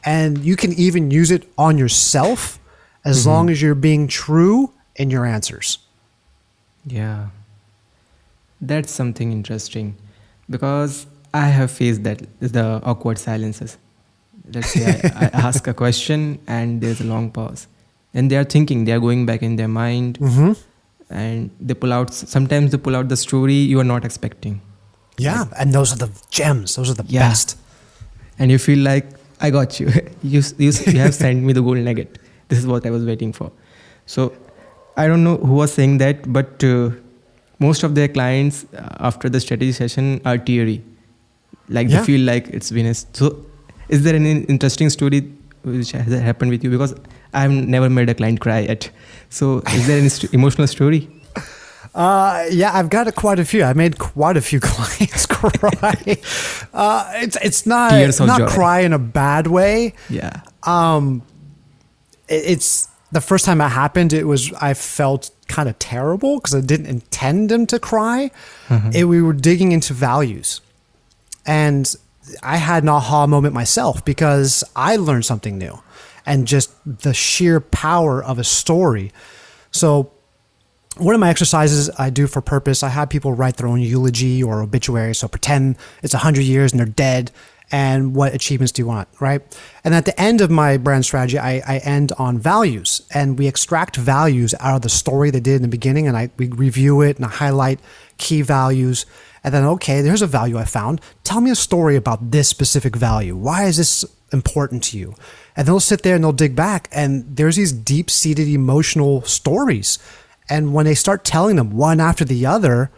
[0.03, 2.57] And you can even use it on yourself
[3.05, 3.29] as mm-hmm.
[3.29, 5.77] long as you're being true in your answers.
[6.87, 7.27] Yeah.
[8.59, 9.95] That's something interesting
[10.49, 13.77] because I have faced that the awkward silences.
[14.51, 17.67] Let's say I, I ask a question and there's a long pause.
[18.13, 20.19] And they are thinking, they are going back in their mind.
[20.19, 20.53] Mm-hmm
[21.11, 24.61] and they pull out sometimes they pull out the story you are not expecting.
[25.17, 26.75] Yeah like, and those are the gems.
[26.75, 27.27] Those are the yeah.
[27.27, 27.57] best.
[28.39, 29.05] And you feel like
[29.39, 29.87] i got you.
[30.23, 32.19] You, you, you have sent me the gold nugget.
[32.47, 33.51] This is what i was waiting for.
[34.05, 34.33] So
[34.97, 36.91] i don't know who was saying that but uh,
[37.59, 40.83] most of their clients uh, after the strategy session are teary.
[41.69, 41.99] Like yeah.
[41.99, 43.45] they feel like it's been a so
[43.89, 45.21] is there any interesting story
[45.63, 46.69] which has happened with you?
[46.69, 46.95] Because
[47.33, 48.89] i've never made a client cry yet
[49.31, 51.09] so, is there any st- emotional story?
[51.95, 53.63] Uh, yeah, I've got a, quite a few.
[53.63, 56.17] I made quite a few clients cry.
[56.73, 58.47] uh, it's it's not not joy.
[58.47, 59.93] cry in a bad way.
[60.09, 60.41] Yeah.
[60.63, 61.21] Um,
[62.27, 64.13] it, it's the first time it happened.
[64.13, 68.31] It was I felt kind of terrible because I didn't intend them to cry.
[68.67, 68.91] Mm-hmm.
[68.93, 70.61] It, we were digging into values,
[71.45, 71.93] and
[72.43, 75.81] I had an aha moment myself because I learned something new
[76.25, 79.11] and just the sheer power of a story.
[79.71, 80.11] So,
[80.97, 84.43] one of my exercises I do for purpose, I have people write their own eulogy
[84.43, 85.15] or obituary.
[85.15, 87.31] So, pretend it's 100 years and they're dead.
[87.73, 89.41] And what achievements do you want, right?
[89.85, 93.47] And at the end of my brand strategy, I, I end on values, and we
[93.47, 96.99] extract values out of the story they did in the beginning, and I we review
[96.99, 97.79] it and I highlight
[98.17, 99.05] key values.
[99.43, 101.01] And then, okay, there's a value I found.
[101.23, 103.35] Tell me a story about this specific value.
[103.35, 105.15] Why is this important to you?
[105.55, 109.99] And they'll sit there and they'll dig back and there's these deep seated emotional stories.
[110.49, 112.91] And when they start telling them one after the other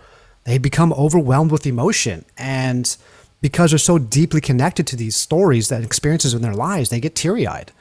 [0.45, 2.25] they become overwhelmed with emotion.
[2.37, 2.95] And
[3.41, 7.15] because they're so deeply connected to these stories that experiences in their lives they get
[7.15, 7.71] teary-eyed.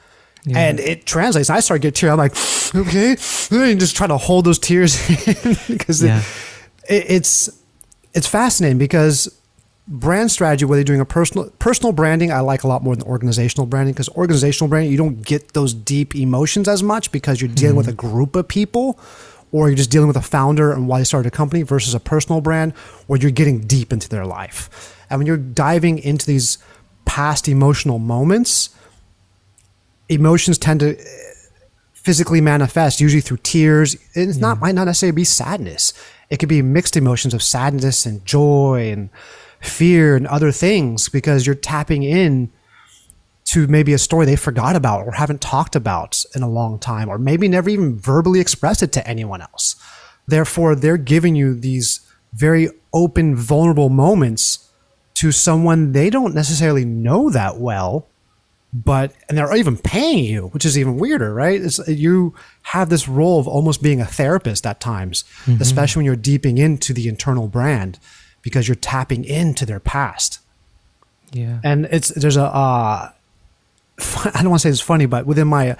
[0.45, 0.59] Yeah.
[0.59, 1.49] and it translates.
[1.49, 2.35] I start getting teary i'm like
[2.75, 3.15] okay.
[3.51, 4.97] And just try to hold those tears
[5.67, 6.21] because yeah.
[6.89, 7.49] it, it's
[8.13, 9.29] it's fascinating because
[9.87, 13.05] brand strategy, whether you're doing a personal personal branding, I like a lot more than
[13.07, 17.49] organizational branding because organizational branding, you don't get those deep emotions as much because you're
[17.49, 17.77] dealing mm-hmm.
[17.77, 18.99] with a group of people
[19.51, 21.99] or you're just dealing with a founder and why they started a company versus a
[21.99, 22.73] personal brand
[23.07, 24.97] where you're getting deep into their life.
[25.09, 26.57] And when you're diving into these
[27.05, 28.75] past emotional moments,
[30.09, 31.03] emotions tend to eh,
[31.93, 33.95] physically manifest usually through tears.
[34.13, 35.93] It's not might not necessarily be sadness.
[36.29, 39.09] It could be mixed emotions of sadness and joy and
[39.63, 42.51] fear and other things because you're tapping in
[43.45, 47.09] to maybe a story they forgot about or haven't talked about in a long time
[47.09, 49.75] or maybe never even verbally expressed it to anyone else.
[50.27, 51.99] Therefore, they're giving you these
[52.33, 54.69] very open, vulnerable moments
[55.15, 58.07] to someone they don't necessarily know that well,
[58.73, 61.61] but and they're even paying you, which is even weirder, right?
[61.61, 65.61] It's, you have this role of almost being a therapist at times, mm-hmm.
[65.61, 67.99] especially when you're deeping into the internal brand
[68.43, 70.39] because you're tapping into their past.
[71.31, 71.59] Yeah.
[71.63, 73.11] And it's there's a uh,
[73.99, 75.75] I don't want to say it's funny, but within my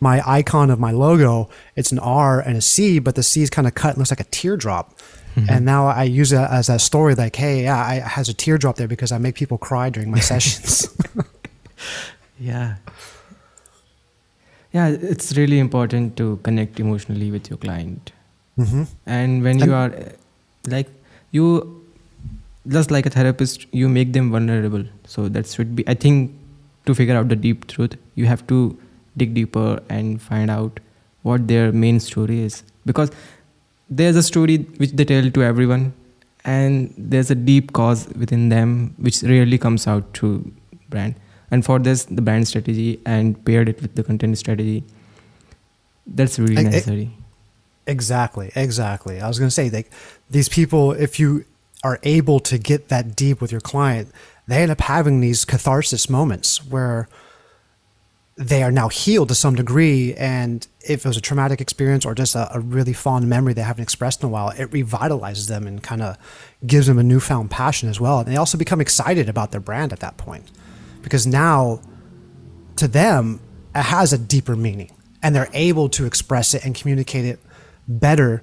[0.00, 3.50] my icon of my logo, it's an R and a C, but the C is
[3.50, 4.98] kind of cut and looks like a teardrop.
[5.34, 5.50] Mm-hmm.
[5.50, 8.76] And now I use it as a story like, hey, yeah, I has a teardrop
[8.76, 10.88] there because I make people cry during my sessions.
[12.38, 12.76] yeah.
[14.72, 18.12] Yeah, it's really important to connect emotionally with your client.
[18.58, 18.84] Mm-hmm.
[19.06, 20.12] And when you and, are
[20.66, 20.88] like
[21.30, 21.83] you
[22.68, 26.32] just like a therapist you make them vulnerable so that should be i think
[26.86, 28.78] to figure out the deep truth you have to
[29.16, 30.80] dig deeper and find out
[31.22, 33.10] what their main story is because
[33.88, 35.92] there's a story which they tell to everyone
[36.44, 40.52] and there's a deep cause within them which rarely comes out to
[40.88, 41.14] brand.
[41.50, 44.84] And for this, the brand strategy and paired it with the content strategy.
[46.06, 47.10] That's really necessary.
[47.86, 49.20] Exactly, exactly.
[49.20, 49.90] I was going to say, like,
[50.30, 51.44] these people, if you
[51.84, 54.10] are able to get that deep with your client,
[54.48, 57.08] they end up having these catharsis moments where
[58.36, 60.12] they are now healed to some degree.
[60.14, 63.62] And if it was a traumatic experience or just a, a really fond memory they
[63.62, 66.16] haven't expressed in a while, it revitalizes them and kind of
[66.66, 68.18] gives them a newfound passion as well.
[68.18, 70.50] And they also become excited about their brand at that point
[71.02, 71.80] because now
[72.76, 73.40] to them,
[73.74, 74.90] it has a deeper meaning
[75.22, 77.38] and they're able to express it and communicate it
[77.86, 78.42] better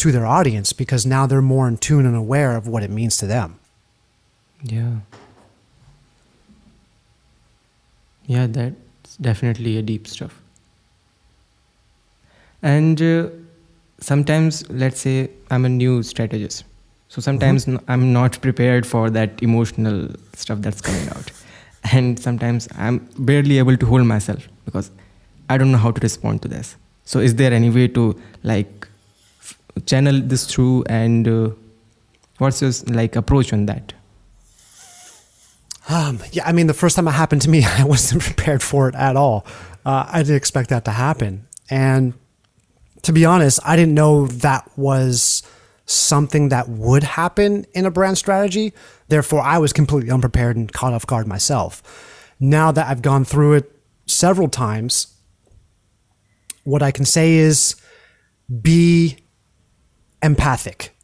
[0.00, 3.18] to their audience because now they're more in tune and aware of what it means
[3.18, 3.58] to them.
[4.62, 5.00] Yeah.
[8.26, 10.40] Yeah, that's definitely a deep stuff.
[12.62, 13.28] And uh,
[14.00, 16.64] sometimes, let's say I'm a new strategist.
[17.08, 21.30] So sometimes I'm not prepared for that emotional stuff that's coming out.
[21.92, 24.90] And sometimes I'm barely able to hold myself because
[25.48, 26.76] I don't know how to respond to this.
[27.06, 28.86] So is there any way to like
[29.86, 31.50] channel this through and uh,
[32.38, 33.92] what's your like approach on that?
[35.88, 38.88] Um, yeah, I mean, the first time it happened to me, I wasn't prepared for
[38.88, 39.46] it at all.
[39.84, 41.48] Uh, I didn't expect that to happen.
[41.68, 42.14] And
[43.02, 45.42] to be honest, I didn't know that was
[45.86, 48.72] something that would happen in a brand strategy.
[49.08, 51.82] Therefore, I was completely unprepared and caught off guard myself.
[52.38, 53.72] Now that I've gone through it
[54.06, 55.14] several times,
[56.64, 57.74] what I can say is
[58.62, 59.18] be
[60.22, 60.94] empathic,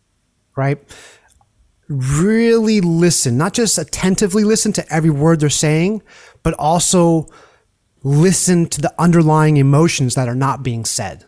[0.56, 0.80] right?
[1.88, 6.02] really listen, not just attentively listen to every word they're saying,
[6.42, 7.28] but also
[8.02, 11.24] listen to the underlying emotions that are not being said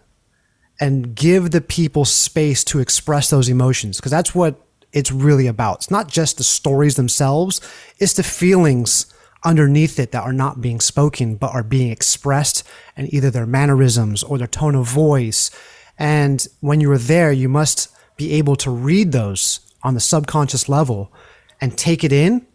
[0.81, 4.61] and give the people space to express those emotions because that's what
[4.93, 5.79] it's really about.
[5.79, 7.61] It's not just the stories themselves,
[7.99, 9.13] it's the feelings
[9.45, 12.65] underneath it that are not being spoken but are being expressed
[12.97, 15.51] and either their mannerisms or their tone of voice.
[15.99, 20.69] And when you are there, you must be able to read those on the subconscious
[20.69, 21.13] level
[21.61, 22.47] and take it in,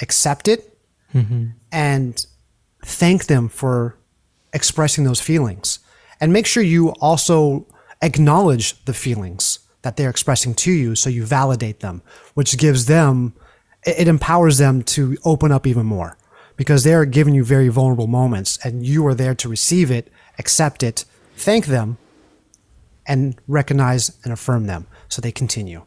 [0.00, 0.76] accept it,
[1.12, 1.46] mm-hmm.
[1.70, 2.26] and
[2.84, 3.96] thank them for
[4.52, 5.78] expressing those feelings.
[6.20, 7.66] And make sure you also
[8.02, 12.02] acknowledge the feelings that they're expressing to you so you validate them,
[12.34, 13.34] which gives them,
[13.84, 16.16] it it empowers them to open up even more
[16.56, 20.82] because they're giving you very vulnerable moments and you are there to receive it, accept
[20.82, 21.04] it,
[21.36, 21.98] thank them,
[23.06, 25.84] and recognize and affirm them so they continue.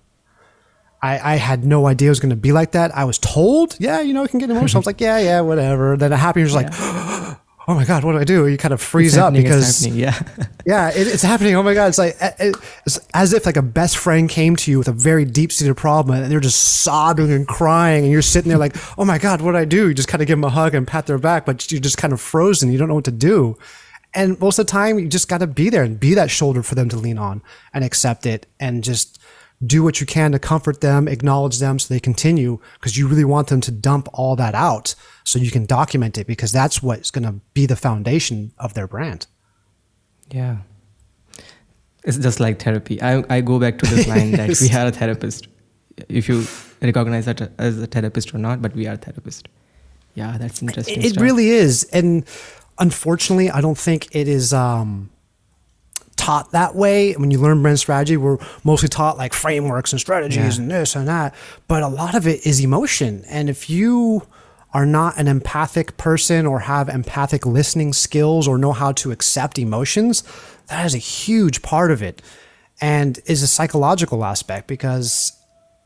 [1.01, 2.95] I, I had no idea it was going to be like that.
[2.95, 4.79] I was told, yeah, you know, it can get emotional.
[4.79, 5.95] I was like, yeah, yeah, whatever.
[5.95, 6.49] Then it happened.
[6.49, 6.73] You're just like,
[7.67, 8.47] oh my God, what do I do?
[8.47, 10.47] You kind of freeze up because, it's happening, yeah.
[10.65, 11.53] yeah, it, it's happening.
[11.55, 11.87] Oh my God.
[11.89, 12.55] It's like, it-
[12.87, 15.77] it's as if like a best friend came to you with a very deep seated
[15.77, 18.03] problem and they're just sobbing and crying.
[18.05, 19.89] And you're sitting there like, oh my God, what do I do?
[19.89, 21.97] You just kind of give them a hug and pat their back, but you're just
[21.99, 22.71] kind of frozen.
[22.71, 23.55] You don't know what to do.
[24.13, 26.63] And most of the time, you just got to be there and be that shoulder
[26.63, 27.41] for them to lean on
[27.73, 29.19] and accept it and just
[29.65, 33.25] do what you can to comfort them, acknowledge them so they continue because you really
[33.25, 34.93] want them to dump all that out
[35.23, 38.87] so you can document it because that's what's going to be the foundation of their
[38.87, 39.25] brand.
[40.29, 40.57] Yeah.
[42.03, 43.01] It's just like therapy.
[43.01, 45.47] I, I go back to this line that we are a therapist.
[46.07, 46.45] If you
[46.81, 49.47] recognize that as a therapist or not, but we are a therapist.
[50.13, 51.01] Yeah, that's interesting.
[51.01, 51.83] It, it really is.
[51.85, 52.25] And
[52.79, 55.09] unfortunately, I don't think it is um,
[56.15, 57.13] taught that way.
[57.13, 60.61] When you learn brand strategy, we're mostly taught like frameworks and strategies Yeah.
[60.63, 61.33] and this and that.
[61.67, 63.23] But a lot of it is emotion.
[63.29, 64.23] And if you
[64.73, 69.57] are not an empathic person or have empathic listening skills or know how to accept
[69.57, 70.23] emotions,
[70.67, 72.21] that is a huge part of it
[72.81, 75.31] and is a psychological aspect because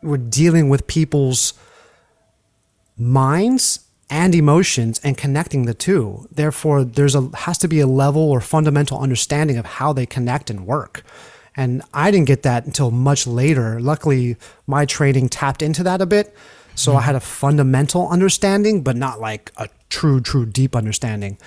[0.02, 1.54] we're dealing with people's
[2.98, 3.80] minds
[4.12, 6.28] and emotions and connecting the two.
[6.30, 10.50] Therefore, there's a has to be a level or fundamental understanding of how they connect
[10.50, 11.04] and work.
[11.56, 13.80] And I didn't get that until much later.
[13.80, 14.36] Luckily,
[14.68, 16.36] my training tapped into that a bit.
[16.76, 21.38] So I had a fundamental understanding, but not like a true, true deep understanding.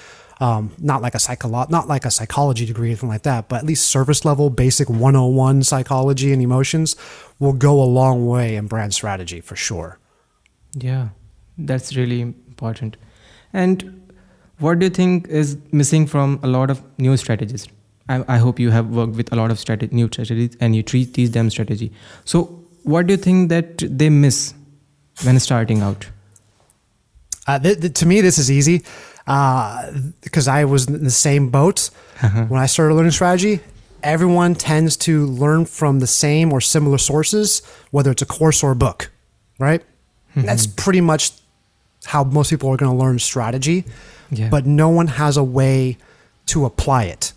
[0.40, 3.64] Um, not like a psycholo- not like a psychology degree anything like that, but at
[3.64, 6.96] least surface level, basic 101 psychology and emotions
[7.38, 9.98] will go a long way in brand strategy for sure.
[10.75, 11.10] Yeah,
[11.56, 12.96] that's really important.
[13.52, 14.13] And
[14.59, 17.69] what do you think is missing from a lot of new strategists?
[18.09, 20.83] I, I hope you have worked with a lot of strate- new strategies and you
[20.83, 21.92] treat teach them strategy.
[22.25, 22.44] So,
[22.83, 24.55] what do you think that they miss
[25.23, 26.07] when starting out?
[27.46, 28.85] Uh, th- th- to me, this is easy
[29.27, 29.90] uh,
[30.21, 31.90] because I was in the same boat
[32.23, 32.44] uh-huh.
[32.44, 33.61] when I started learning strategy.
[34.02, 38.73] Everyone tends to learn from the same or similar sources, whether it's a course or
[38.73, 39.11] a book,
[39.59, 39.83] right?
[40.37, 40.46] Mm-hmm.
[40.46, 41.33] That's pretty much
[42.05, 43.85] how most people are going to learn strategy,
[44.31, 44.48] Yeah.
[44.48, 45.96] but no one has a way
[46.46, 47.33] to apply it.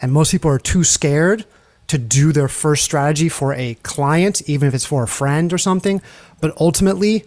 [0.00, 1.44] And most people are too scared
[1.88, 5.58] to do their first strategy for a client, even if it's for a friend or
[5.58, 6.00] something.
[6.40, 7.24] But ultimately,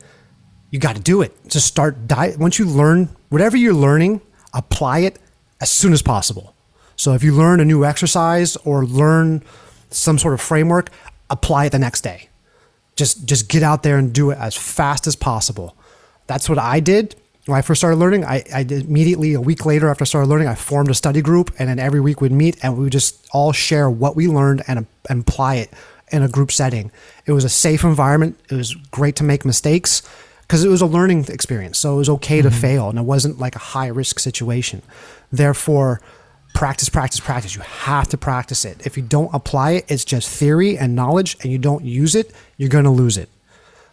[0.72, 1.32] you got to do it.
[1.48, 2.08] Just start.
[2.08, 4.22] Di- once you learn whatever you're learning,
[4.54, 5.20] apply it
[5.62, 6.56] as soon as possible.
[6.96, 9.44] So if you learn a new exercise or learn
[9.90, 10.90] some sort of framework,
[11.30, 12.30] apply it the next day.
[12.96, 15.76] Just just get out there and do it as fast as possible.
[16.28, 17.16] That's what I did
[17.46, 18.24] when I first started learning.
[18.24, 21.22] I, I did immediately a week later after I started learning, I formed a study
[21.22, 24.28] group, and then every week we'd meet and we would just all share what we
[24.28, 25.72] learned and, and apply it
[26.12, 26.92] in a group setting.
[27.26, 28.40] It was a safe environment.
[28.50, 30.02] It was great to make mistakes
[30.42, 31.80] because it was a learning experience.
[31.80, 32.60] So it was okay to mm-hmm.
[32.60, 34.82] fail, and it wasn't like a high risk situation.
[35.32, 36.00] Therefore,
[36.54, 37.56] practice, practice, practice.
[37.56, 38.86] You have to practice it.
[38.86, 42.32] If you don't apply it, it's just theory and knowledge, and you don't use it,
[42.58, 43.30] you're going to lose it.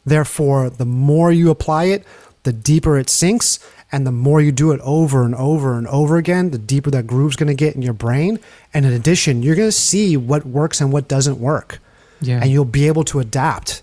[0.05, 2.05] Therefore, the more you apply it,
[2.43, 3.59] the deeper it sinks.
[3.93, 7.09] And the more you do it over and over and over again, the deeper that
[7.09, 8.39] groove's going to get in your brain.
[8.73, 11.81] And in addition, you're going to see what works and what doesn't work.
[12.21, 12.39] Yeah.
[12.41, 13.83] And you'll be able to adapt.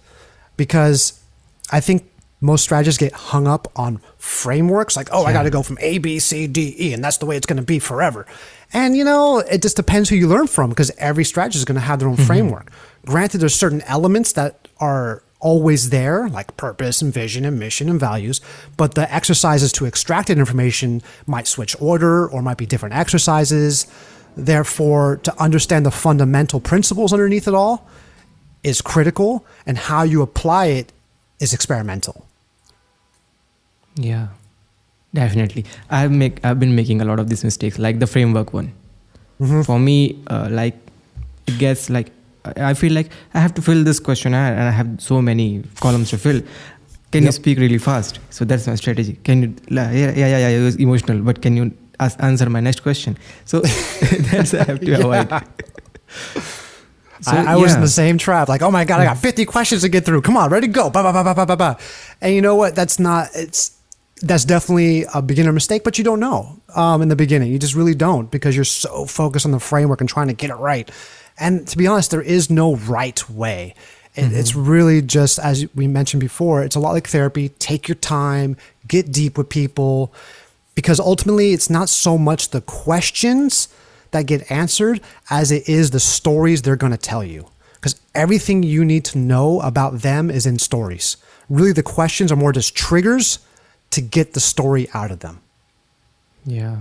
[0.55, 1.22] Because
[1.72, 2.09] I think
[2.39, 5.97] most strategists get hung up on frameworks like, oh, I got to go from A,
[5.97, 8.26] B, C, D, E, and that's the way it's going to be forever.
[8.74, 11.76] And, you know, it just depends who you learn from because every strategist is going
[11.76, 12.26] to have their own mm-hmm.
[12.26, 12.72] framework.
[13.05, 17.99] Granted, there's certain elements that are always there, like purpose and vision and mission and
[17.99, 18.41] values,
[18.75, 23.88] but the exercises to extract that information might switch order or might be different exercises.
[24.35, 27.88] Therefore, to understand the fundamental principles underneath it all
[28.63, 30.91] is critical, and how you apply it
[31.39, 32.25] is experimental.
[33.95, 34.27] Yeah,
[35.13, 35.65] definitely.
[35.89, 38.73] I've make I've been making a lot of these mistakes, like the framework one.
[39.63, 40.75] For me, uh, like
[41.45, 42.11] it gets like
[42.45, 45.63] I I feel like I have to fill this questionnaire, and I have so many
[45.79, 46.41] columns to fill.
[47.11, 48.19] Can you speak really fast?
[48.29, 49.17] So that's my strategy.
[49.23, 49.55] Can you?
[49.69, 50.49] Yeah, yeah, yeah, yeah.
[50.49, 53.17] It was emotional, but can you ask, answer my next question?
[53.45, 53.59] So
[54.31, 55.29] that's I have to avoid.
[57.21, 58.47] So, I, I was in the same trap.
[58.47, 60.21] Like, oh my god, I got 50 questions to get through.
[60.21, 60.89] Come on, ready to go.
[60.89, 61.77] Ba, ba, ba, ba, ba, ba, ba.
[62.21, 62.75] And you know what?
[62.75, 63.29] That's not.
[63.33, 63.77] It's
[64.21, 67.51] that's definitely a beginner mistake, but you don't know um, in the beginning.
[67.51, 70.49] You just really don't because you're so focused on the framework and trying to get
[70.49, 70.89] it right.
[71.39, 73.75] And to be honest, there is no right way.
[74.15, 74.35] It, mm-hmm.
[74.35, 76.63] It's really just as we mentioned before.
[76.63, 77.49] It's a lot like therapy.
[77.49, 78.57] Take your time,
[78.88, 80.13] get deep with people,
[80.77, 83.67] because ultimately, it's not so much the questions
[84.11, 87.47] that get answered as it is the stories they're going to tell you.
[87.73, 91.17] Because everything you need to know about them is in stories.
[91.49, 93.39] Really, the questions are more just triggers
[93.89, 95.41] to get the story out of them.
[96.45, 96.77] Yeah,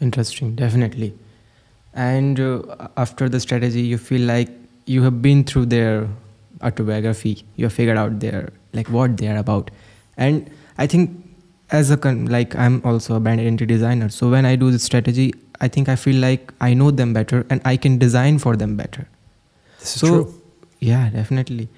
[0.00, 1.12] interesting, definitely.
[1.94, 4.48] And uh, after the strategy, you feel like
[4.86, 6.08] you have been through their
[6.62, 7.44] autobiography.
[7.56, 9.70] You have figured out their like what they are about.
[10.16, 11.10] And I think
[11.70, 14.08] as a con- like I'm also a brand identity designer.
[14.08, 17.46] So when I do the strategy, I think I feel like I know them better
[17.50, 19.06] and I can design for them better.
[19.78, 20.34] This is so true.
[20.80, 21.68] yeah, definitely.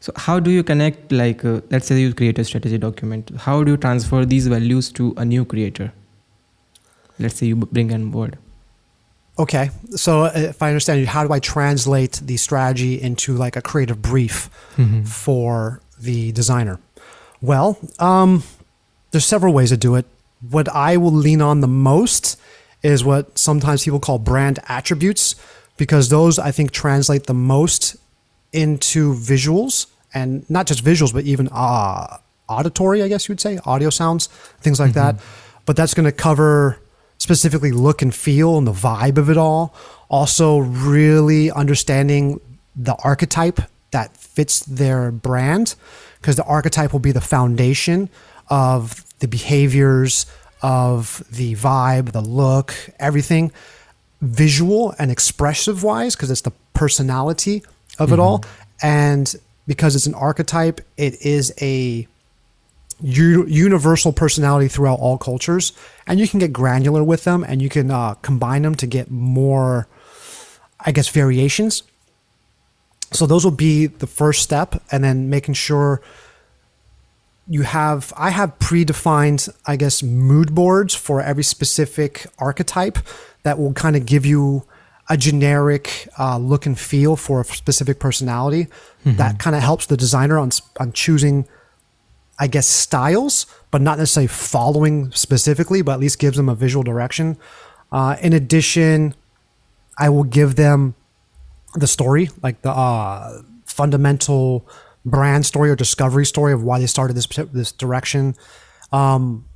[0.00, 3.30] So how do you connect like uh, let's say you create a strategy document.
[3.36, 5.92] How do you transfer these values to a new creator?
[7.18, 8.38] Let's say you bring on board.
[9.40, 9.70] Okay.
[9.96, 13.62] So uh, if I understand you, how do I translate the strategy into like a
[13.62, 14.50] creative brief
[15.06, 16.78] for the designer?
[17.40, 18.42] Well, um,
[19.12, 20.04] there's several ways to do it.
[20.50, 22.38] What I will lean on the most
[22.82, 25.34] is what sometimes people call brand attributes,
[25.78, 27.96] because those I think translate the most
[28.52, 33.58] into visuals and not just visuals, but even uh, auditory, I guess you would say,
[33.64, 34.26] audio sounds,
[34.60, 35.16] things like that.
[35.64, 36.78] But that's going to cover
[37.20, 39.72] specifically look and feel and the vibe of it all.
[40.08, 42.40] Also, really understanding
[42.74, 43.60] the archetype
[43.92, 45.76] that fits their brand,
[46.20, 48.08] because the archetype will be the foundation
[48.48, 50.26] of the behaviors,
[50.62, 53.52] of the vibe, the look, everything
[54.20, 57.62] visual and expressive wise, because it's the personality
[57.98, 58.22] of it mm-hmm.
[58.22, 58.44] all.
[58.82, 59.34] And
[59.66, 62.06] because it's an archetype, it is a
[63.00, 65.72] u- universal personality throughout all cultures.
[66.10, 69.12] And you can get granular with them and you can uh, combine them to get
[69.12, 69.86] more,
[70.84, 71.84] I guess, variations.
[73.12, 74.82] So those will be the first step.
[74.90, 76.02] And then making sure
[77.48, 82.98] you have i have predefined i guess mood boards for every specific archetype
[83.42, 84.62] that will kind of give you
[85.08, 88.68] a generic uh, look and feel for a specific personality
[89.16, 91.44] that kind of helps the designer on on choosing
[92.38, 96.82] i guess styles but not necessarily following specifically but at least gives them a visual
[96.82, 97.36] direction
[97.92, 99.14] uh, in addition
[99.98, 100.94] i will give them
[101.74, 104.68] the story, like the uh, fundamental
[105.04, 108.34] brand story or discovery story of why they started this this direction.
[108.92, 109.46] Um,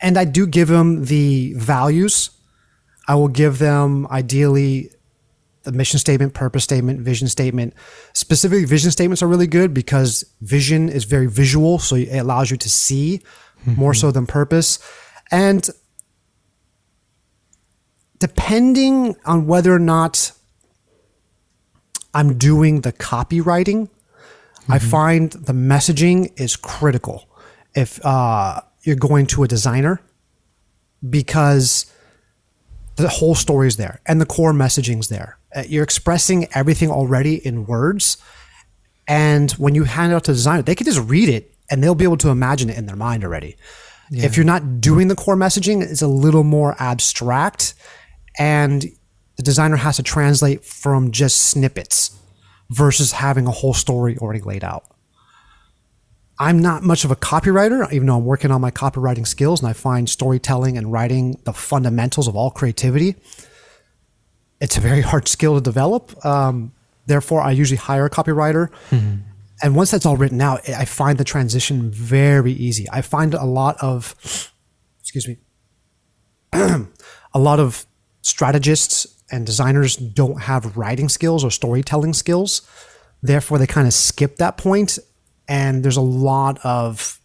[0.00, 2.30] and I do give them the values.
[3.08, 4.90] I will give them ideally
[5.64, 7.74] the mission statement, purpose statement, vision statement.
[8.12, 12.56] Specifically, vision statements are really good because vision is very visual, so it allows you
[12.56, 13.22] to see
[13.64, 14.78] more so than purpose.
[15.30, 15.68] And
[18.18, 20.32] depending on whether or not
[22.14, 23.88] I'm doing the copywriting,
[24.68, 27.28] I find the messaging is critical
[27.74, 30.00] if uh, you're going to a designer
[31.08, 31.92] because
[32.96, 35.38] the whole story is there and the core messaging's there.
[35.54, 38.16] Uh, You're expressing everything already in words.
[39.08, 41.82] And when you hand it out to a designer, they can just read it and
[41.82, 43.56] they'll be able to imagine it in their mind already.
[44.10, 47.74] If you're not doing the core messaging, it's a little more abstract
[48.38, 48.84] and
[49.36, 52.16] the designer has to translate from just snippets
[52.70, 54.84] versus having a whole story already laid out.
[56.38, 59.68] I'm not much of a copywriter, even though I'm working on my copywriting skills and
[59.68, 63.16] I find storytelling and writing the fundamentals of all creativity.
[64.62, 66.24] It's a very hard skill to develop.
[66.24, 66.72] Um,
[67.06, 68.70] therefore, I usually hire a copywriter.
[69.62, 72.86] And once that's all written out, I find the transition very easy.
[72.90, 74.14] I find a lot of,
[75.00, 75.38] excuse me,
[76.52, 77.86] a lot of
[78.22, 82.62] strategists and designers don't have writing skills or storytelling skills.
[83.20, 84.98] Therefore, they kind of skip that point,
[85.48, 87.20] and there's a lot of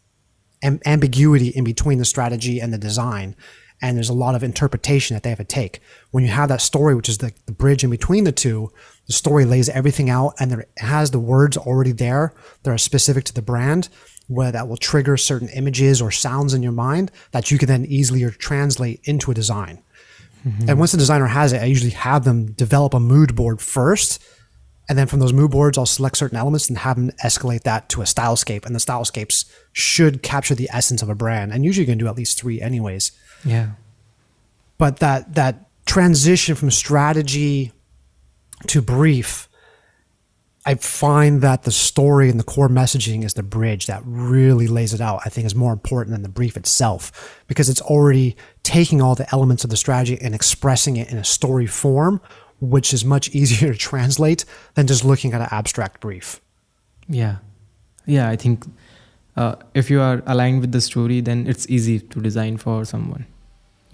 [0.63, 3.35] am- ambiguity in between the strategy and the design.
[3.81, 5.81] And there's a lot of interpretation that they have to take.
[6.11, 8.71] When you have that story, which is the, the bridge in between the two,
[9.07, 12.33] the story lays everything out and there has the words already there
[12.63, 13.89] that are specific to the brand,
[14.27, 17.85] where that will trigger certain images or sounds in your mind that you can then
[17.85, 19.81] easily translate into a design.
[20.45, 20.69] Mm-hmm.
[20.69, 24.23] And once the designer has it, I usually have them develop a mood board first.
[24.89, 27.89] And then from those mood boards, I'll select certain elements and have them escalate that
[27.89, 28.65] to a stylescape.
[28.65, 31.51] And the stylescapes should capture the essence of a brand.
[31.51, 33.11] And usually you can do at least three anyways.
[33.43, 33.71] Yeah.
[34.77, 37.71] But that that transition from strategy
[38.67, 39.47] to brief,
[40.65, 44.93] I find that the story and the core messaging is the bridge that really lays
[44.93, 45.21] it out.
[45.25, 49.33] I think is more important than the brief itself because it's already taking all the
[49.33, 52.19] elements of the strategy and expressing it in a story form,
[52.59, 56.41] which is much easier to translate than just looking at an abstract brief.
[57.07, 57.37] Yeah.
[58.05, 58.29] Yeah.
[58.29, 58.65] I think
[59.37, 63.25] uh, if you are aligned with the story, then it's easy to design for someone.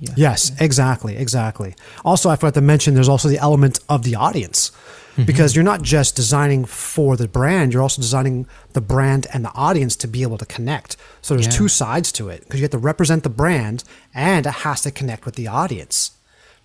[0.04, 0.14] Yeah.
[0.18, 1.76] Yes, exactly, exactly.
[2.04, 4.70] Also, I forgot to mention there's also the element of the audience
[5.14, 5.24] mm-hmm.
[5.24, 9.54] because you're not just designing for the brand, you're also designing the brand and the
[9.56, 10.98] audience to be able to connect.
[11.22, 11.54] So there's Yeah.
[11.54, 14.92] two sides to it because you have to represent the brand and it has to
[14.92, 16.12] connect with the audience.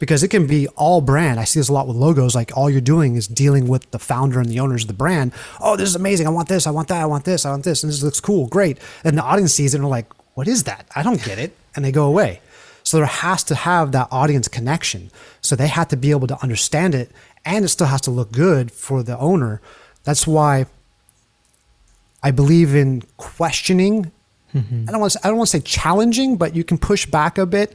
[0.00, 1.38] Because it can be all brand.
[1.38, 2.34] I see this a lot with logos.
[2.34, 5.32] Like all you're doing is dealing with the founder and the owners of the brand.
[5.60, 6.26] Oh, this is amazing.
[6.26, 6.66] I want this.
[6.66, 7.02] I want that.
[7.02, 7.44] I want this.
[7.44, 7.82] I want this.
[7.82, 8.46] And this looks cool.
[8.46, 8.78] Great.
[9.04, 10.86] And the audience sees it and they're like, what is that?
[10.94, 11.56] I don't get it.
[11.74, 12.40] And they go away.
[12.88, 15.10] So there has to have that audience connection.
[15.42, 17.10] So they have to be able to understand it
[17.44, 19.60] and it still has to look good for the owner.
[20.04, 20.64] That's why
[22.22, 24.10] I believe in questioning.
[24.54, 24.86] Mm-hmm.
[24.88, 27.36] I don't want to, I don't want to say challenging, but you can push back
[27.36, 27.74] a bit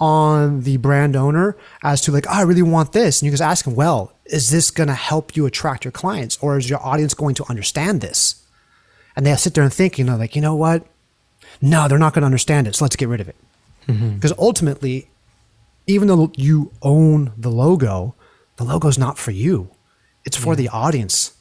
[0.00, 3.22] on the brand owner as to like, oh, I really want this.
[3.22, 6.36] And you just ask them, well, is this going to help you attract your clients
[6.40, 8.44] or is your audience going to understand this?
[9.14, 10.84] And they'll sit there and think, you know, like, you know what?
[11.62, 12.74] No, they're not going to understand it.
[12.74, 13.36] So let's get rid of it.
[13.88, 14.16] Mm-hmm.
[14.16, 15.10] Because ultimately,
[15.86, 18.14] even though you own the logo,
[18.56, 19.70] the logo's not for you.
[20.24, 21.32] It's for the audience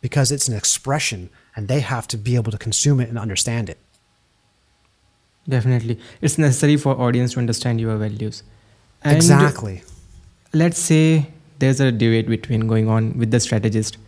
[0.00, 3.68] because it's an expression and they have to be able to consume it and understand
[3.68, 3.78] it.
[5.48, 5.98] Definitely.
[6.20, 8.42] It's necessary for audience to understand your values.
[9.02, 9.82] And exactly.
[10.52, 11.26] let's say
[11.58, 13.98] there's a debate between going on with the strategist.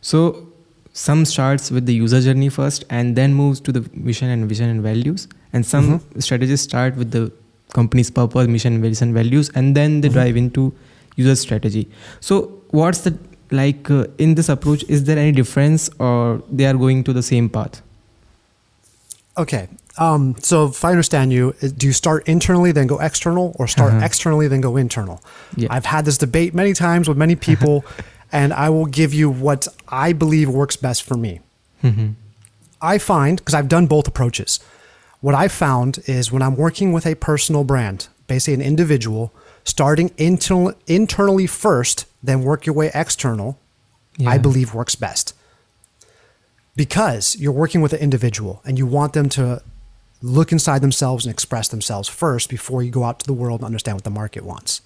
[0.00, 0.48] So
[0.92, 4.68] some starts with the user journey first and then moves to the mission and vision
[4.68, 5.28] and values.
[5.56, 5.86] And some
[6.26, 7.22] strategists start with the
[7.76, 10.64] company's purpose, mission, vision, values, and then they dive into
[11.16, 11.88] user strategy.
[12.20, 12.40] So
[12.80, 13.12] what's the
[13.50, 14.84] like uh, in this approach?
[14.96, 17.80] Is there any difference, or they are going to the same path?
[19.44, 19.68] Okay.
[19.98, 23.66] Um, so if I understand you, uh, do you start internally, then go external, or
[23.66, 24.04] start Uh-huh.
[24.04, 25.22] externally, then go internal?
[25.56, 25.68] Yeah.
[25.70, 27.84] I've had this debate many times with many people,
[28.30, 31.40] and I will give you what I believe works best for me.
[31.82, 32.14] Mhm.
[32.82, 34.60] I find, because I've done both approaches,
[35.26, 40.12] what I found is when I'm working with a personal brand, basically an individual, starting
[40.16, 43.58] internal, internally first, then work your way external,
[44.24, 45.34] I believe works best.
[46.76, 49.64] Because you're working with an individual and you want them to
[50.22, 53.66] look inside themselves and express themselves first before you go out to the world and
[53.66, 54.80] understand what the market wants.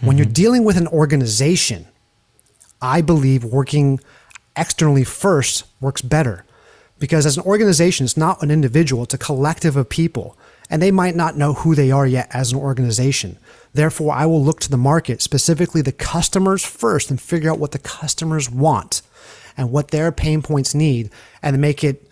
[0.00, 0.32] When you're mm-hmm.
[0.32, 1.86] dealing with an organization,
[2.82, 4.00] I believe working
[4.56, 6.44] externally first works better
[7.04, 10.38] Because as an organization, it's not an individual, it's a collective of people.
[10.70, 13.36] And they might not know who they are yet as an organization.
[13.74, 17.72] Therefore, I will look to the market, specifically the customers first, and figure out what
[17.72, 19.02] the customers want
[19.54, 21.10] and what their pain points need
[21.42, 22.10] and make it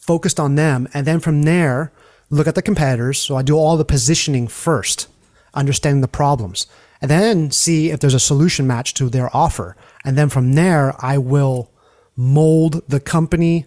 [0.00, 0.88] focused on them.
[0.92, 1.92] And then from there,
[2.30, 3.16] look at the competitors.
[3.16, 5.06] So I do all the positioning first,
[5.54, 6.66] understanding the problems,
[7.00, 9.76] and then see if there's a solution match to their offer.
[10.04, 11.70] And then from there, I will
[12.16, 13.66] mold the company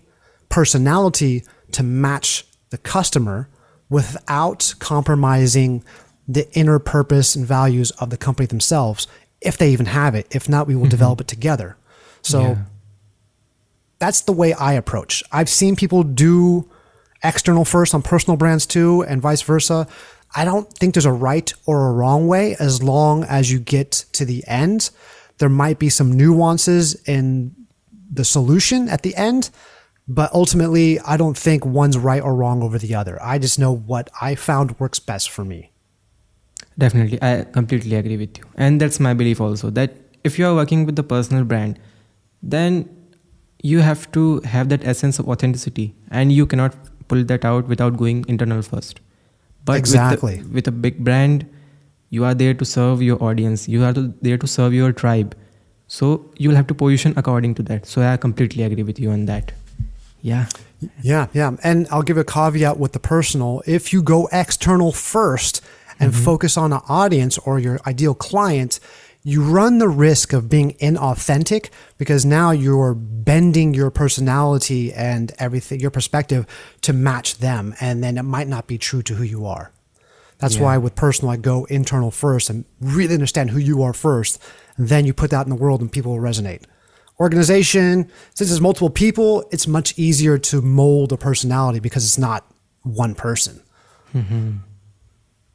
[0.54, 3.50] personality to match the customer
[3.90, 5.84] without compromising
[6.28, 9.08] the inner purpose and values of the company themselves,
[9.42, 10.28] if they even have it.
[10.30, 10.90] If not, we will mm-hmm.
[10.90, 11.76] develop it together.
[12.22, 12.58] So yeah.
[13.98, 15.24] that's the way I approach.
[15.32, 16.70] I've seen people do
[17.24, 19.88] external first on personal brands too, and vice versa.
[20.36, 24.06] I don't think there's a right or a wrong way as long as you get
[24.14, 24.92] to the end.
[25.40, 27.56] There might be some nuances in
[28.12, 29.50] the solution at the end,
[30.08, 33.22] but ultimately, I don't think one's right or wrong over the other.
[33.22, 35.72] I just know what I found works best for me.
[36.78, 37.22] Definitely.
[37.22, 38.44] I completely agree with you.
[38.56, 41.80] And that's my belief also that if you are working with the personal brand,
[42.42, 42.90] then
[43.62, 46.76] you have to have that essence of authenticity and you cannot
[47.08, 49.00] pull that out without going internal first.
[49.64, 50.38] But exactly.
[50.38, 51.50] with, the, with a big brand,
[52.10, 55.36] you are there to serve your audience, you are there to serve your tribe.
[55.88, 57.86] So you'll have to position according to that.
[57.86, 59.54] So I completely agree with you on that.
[60.24, 60.48] Yeah.
[61.02, 61.52] Yeah, yeah.
[61.64, 63.62] And I'll give a caveat with the personal.
[63.68, 65.62] If you go external first
[66.00, 66.24] and mm-hmm.
[66.24, 68.80] focus on an audience or your ideal client,
[69.22, 75.80] you run the risk of being inauthentic because now you're bending your personality and everything,
[75.80, 76.46] your perspective
[76.82, 77.76] to match them.
[77.80, 79.72] And then it might not be true to who you are.
[80.40, 80.64] That's yeah.
[80.64, 84.42] why with personal, I go internal first and really understand who you are first.
[84.78, 86.64] And then you put that in the world and people will resonate.
[87.24, 92.46] Organization, since there's multiple people, it's much easier to mold a personality because it's not
[92.84, 93.62] one person.
[94.14, 94.58] Mm-hmm.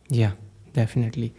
[0.09, 0.33] Yeah,
[0.73, 1.35] definitely.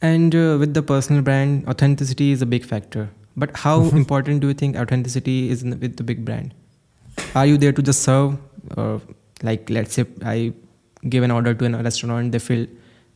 [0.00, 3.10] And uh, with the personal brand, authenticity is a big factor.
[3.36, 3.98] But how mm-hmm.
[3.98, 6.54] important do you think authenticity is the, with the big brand?
[7.34, 8.38] Are you there to just serve,
[8.78, 9.02] or
[9.42, 10.54] like let's say I
[11.08, 12.66] give an order to a restaurant, they fill,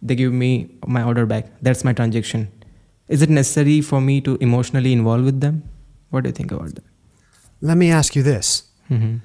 [0.02, 0.52] they give me
[0.86, 1.46] my order back.
[1.62, 2.50] That's my transaction.
[3.08, 5.68] Is it necessary for me to emotionally involve with them?
[6.10, 6.84] What do you think about that?
[7.60, 9.18] Let me ask you this: mm-hmm.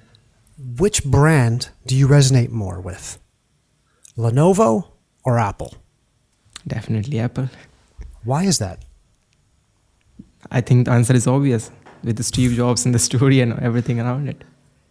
[0.78, 3.20] Which brand do you resonate more with,
[4.18, 4.88] Lenovo
[5.24, 5.76] or Apple?
[6.68, 7.50] Definitely Apple.
[8.24, 8.84] Why is that?
[10.52, 11.72] I think the answer is obvious
[12.04, 14.44] with the Steve Jobs and the story and everything around it.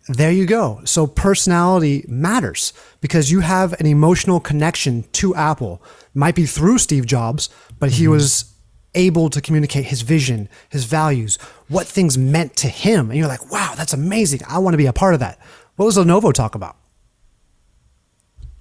[0.09, 0.80] There you go.
[0.84, 5.82] So personality matters because you have an emotional connection to Apple.
[6.14, 8.12] Might be through Steve Jobs, but he mm-hmm.
[8.12, 8.55] was
[8.99, 11.38] able to communicate his vision, his values,
[11.68, 13.11] what things meant to him.
[13.11, 14.40] And you're like, wow, that's amazing.
[14.46, 15.38] I want to be a part of that.
[15.76, 16.76] What does Lenovo talk about?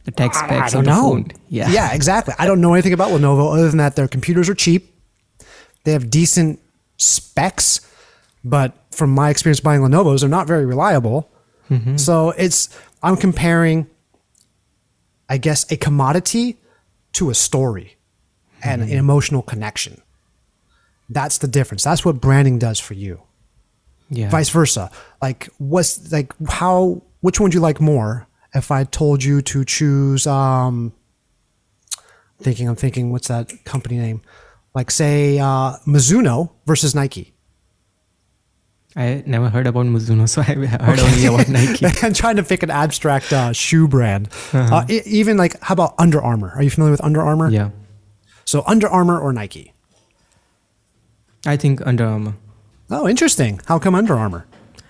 [0.08, 1.26] the tech specs I, I don't know.
[1.50, 1.70] Yeah.
[1.70, 2.34] Yeah, exactly.
[2.40, 4.96] I don't know anything about Lenovo other than that their computers are cheap.
[5.84, 6.62] They have decent
[6.96, 7.82] specs,
[8.42, 11.30] but from my experience buying Lenovo's, they're not very reliable.
[11.70, 11.98] Mm-hmm.
[11.98, 12.70] So it's
[13.04, 13.88] I'm comparing,
[15.28, 16.56] I guess, a commodity
[17.14, 17.98] to a story
[18.64, 18.94] and mm-hmm.
[18.94, 20.02] an emotional connection.
[21.10, 21.84] That's the difference.
[21.84, 23.22] That's what branding does for you.
[24.10, 24.30] Yeah.
[24.30, 24.92] Vice versa.
[25.22, 28.28] Like what's like how which one do you like more?
[28.54, 30.94] if I told you to choose, um,
[32.40, 34.22] thinking, I'm thinking, what's that company name?
[34.74, 37.34] Like, say, uh, Mizuno versus Nike.
[38.96, 41.02] I never heard about Mizuno, so I heard okay.
[41.02, 41.86] only about Nike.
[42.04, 44.30] I'm trying to pick an abstract uh, shoe brand.
[44.54, 44.76] Uh-huh.
[44.76, 46.52] Uh, even like, how about Under Armour?
[46.56, 47.50] Are you familiar with Under Armour?
[47.50, 47.70] Yeah.
[48.46, 49.74] So Under Armour or Nike?
[51.46, 52.34] I think Under Armour.
[52.90, 53.60] Oh, interesting.
[53.66, 54.46] How come Under Armour?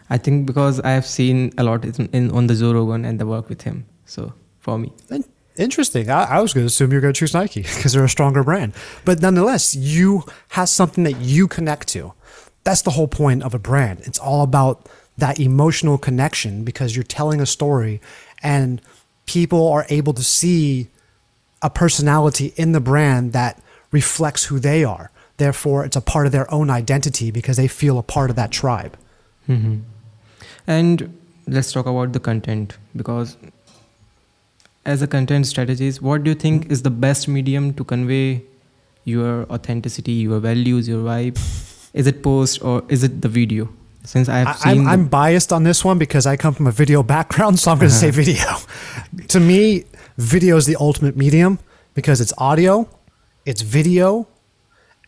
[0.10, 3.20] I think because I have seen a lot in, in on the Joe Rogan and
[3.20, 3.86] the work with him.
[4.06, 4.94] So for me.
[5.58, 6.10] Interesting.
[6.10, 8.44] I, I was going to assume you're going to choose Nike because they're a stronger
[8.44, 8.74] brand.
[9.06, 12.14] But nonetheless, you have something that you connect to.
[12.64, 14.02] That's the whole point of a brand.
[14.02, 14.88] It's all about
[15.18, 18.02] that emotional connection because you're telling a story
[18.44, 18.82] and
[19.26, 20.88] people are able to see
[21.62, 25.12] a personality in the brand that reflects who they are.
[25.38, 28.52] Therefore, it's a part of their own identity because they feel a part of that
[28.52, 28.98] tribe.
[29.48, 29.78] Mm-hmm.
[30.66, 33.38] And let's talk about the content because
[34.86, 38.44] as a content strategist, what do you think is the best medium to convey
[39.04, 41.38] your authenticity, your values, your vibe?
[41.94, 43.70] Is it post or is it the video?
[44.04, 46.72] Since I have seen, I'm, I'm biased on this one because I come from a
[46.72, 48.46] video background, so I'm going to say video.
[49.28, 49.84] to me,
[50.18, 51.60] video is the ultimate medium
[51.94, 52.88] because it's audio,
[53.46, 54.28] it's video,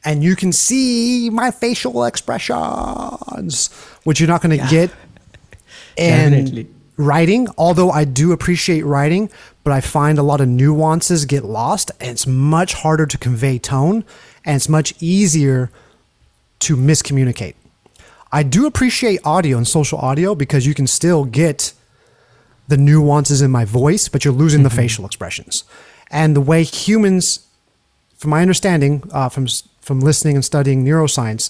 [0.04, 3.74] and you can see my facial expressions,
[4.04, 4.70] which you're not going to yeah.
[4.70, 4.92] get
[5.98, 6.68] Definitely.
[6.98, 9.30] writing, although I do appreciate writing,
[9.64, 13.60] but I find a lot of nuances get lost and it's much harder to convey
[13.60, 14.06] tone
[14.46, 15.70] and it's much easier
[16.60, 17.56] to miscommunicate.
[18.32, 21.74] I do appreciate audio and social audio because you can still get
[22.68, 25.64] the nuances in my voice, but you're losing the facial expressions.
[26.12, 27.48] And the way humans,
[28.18, 29.48] from my understanding, uh, from
[29.90, 31.50] from listening and studying neuroscience,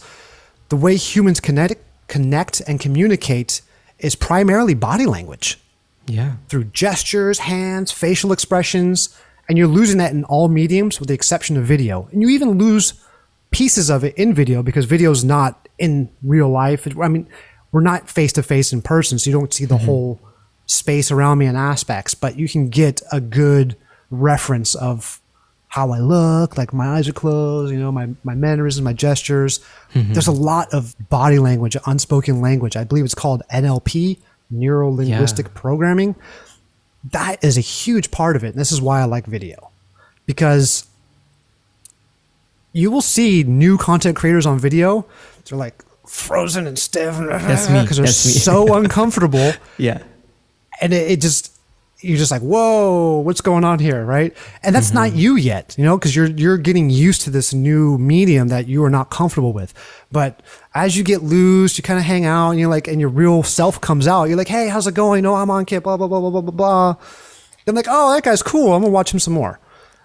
[0.70, 1.76] the way humans connect
[2.08, 3.62] connect and communicate
[4.00, 5.60] is primarily body language
[6.08, 6.38] Yeah.
[6.48, 9.10] through gestures, hands, facial expressions,
[9.50, 12.08] and you're losing that in all mediums with the exception of video.
[12.14, 12.94] And you even lose
[13.52, 16.88] pieces of it in video because video is not in real life.
[16.88, 17.28] I mean,
[17.74, 19.86] we're not face to face in person, so you don't see the mm-hmm.
[19.86, 20.20] whole
[20.66, 23.76] space around me and aspects, but you can get a good
[24.10, 25.19] reference of
[25.70, 29.60] how I look, like my eyes are closed, you know, my, my mannerisms, my gestures.
[29.94, 30.14] Mm-hmm.
[30.14, 32.76] There's a lot of body language, unspoken language.
[32.76, 34.18] I believe it's called NLP,
[34.50, 35.52] neuro linguistic Yeah.
[35.54, 36.16] programming.
[37.12, 38.48] That is a huge part of it.
[38.50, 39.70] And this is why I like video
[40.26, 40.86] because
[42.74, 45.06] you will see new content creators on video.
[45.46, 47.82] They're like frozen and stiff That's me.
[47.82, 50.02] because they're That's so uncomfortable Yeah.
[50.82, 51.56] and it, it just
[52.02, 54.06] you're just like whoa what's going on here?
[54.06, 54.36] Right?
[54.64, 55.20] And that's not mm-hmm.
[55.20, 58.84] you yet you know because you're you're getting used to this new medium that you
[58.84, 59.74] are not comfortable with.
[60.12, 60.42] But
[60.74, 63.44] as you get loose you kind of hang out and you're like and your real
[63.44, 65.24] self comes out you're like hey how's it going?
[65.24, 66.96] No i'm on kit blah blah blah blah blah blah blah.
[67.66, 68.74] Then like oh that guy's cool.
[68.74, 69.60] I'm gonna watch him some more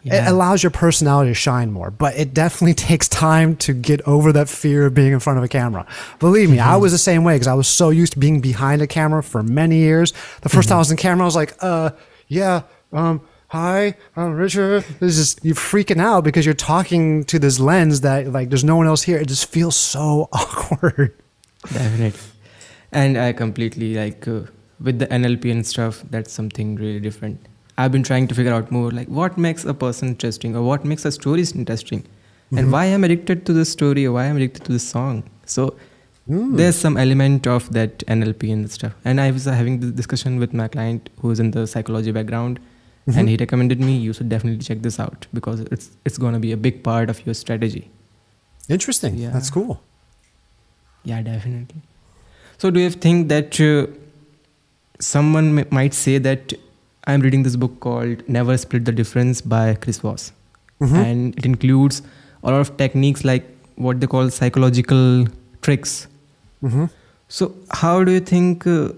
[0.05, 4.33] it allows your personality to shine more but it definitely takes time to get over
[4.33, 5.87] that fear of being in front of a camera.
[6.19, 8.83] Believe me i was the same way because i was so used to being behind
[8.83, 10.13] a camera for many years.
[10.43, 11.91] The 1st time i was in camera i was like uh
[12.29, 14.85] yeah um hi i'm richard.
[15.01, 18.77] This is you're freaking out because you're talking to this lens that like there's no
[18.77, 19.19] one else here.
[19.19, 21.15] It just feels so awkward.
[21.73, 22.21] Definitely.
[22.93, 24.43] And I completely like uh,
[24.81, 27.41] with the NLP and stuff, that's something really different.
[27.77, 30.85] I've been trying to figure out more like what makes a person interesting or what
[30.85, 32.05] makes a story interesting
[32.57, 35.25] and why I'm addicted to this story or why I'm addicted to this song.
[35.45, 35.75] So
[36.29, 38.95] there's some element of that NLP and stuff.
[39.05, 42.61] And I was having this discussion with my client who is in the psychology background
[43.17, 46.39] and he recommended me you should definitely check this out because it's it's going to
[46.39, 47.91] be a big part of your strategy.
[48.77, 49.31] interesting Yeah.
[49.31, 49.75] that's cool
[51.11, 51.83] Yeah, definitely.
[52.57, 53.87] So, do you think that uh,
[55.01, 56.55] someone m- might say that
[57.07, 60.33] I'm reading this book called Never Split the Difference by Chris Voss,
[60.97, 62.03] and it includes
[62.43, 63.45] a lot of techniques like
[63.77, 65.27] what they call psychological
[65.63, 66.07] tricks.
[66.63, 66.87] mm-hmm.
[67.29, 68.67] So, how do you think?
[68.67, 68.93] Uh,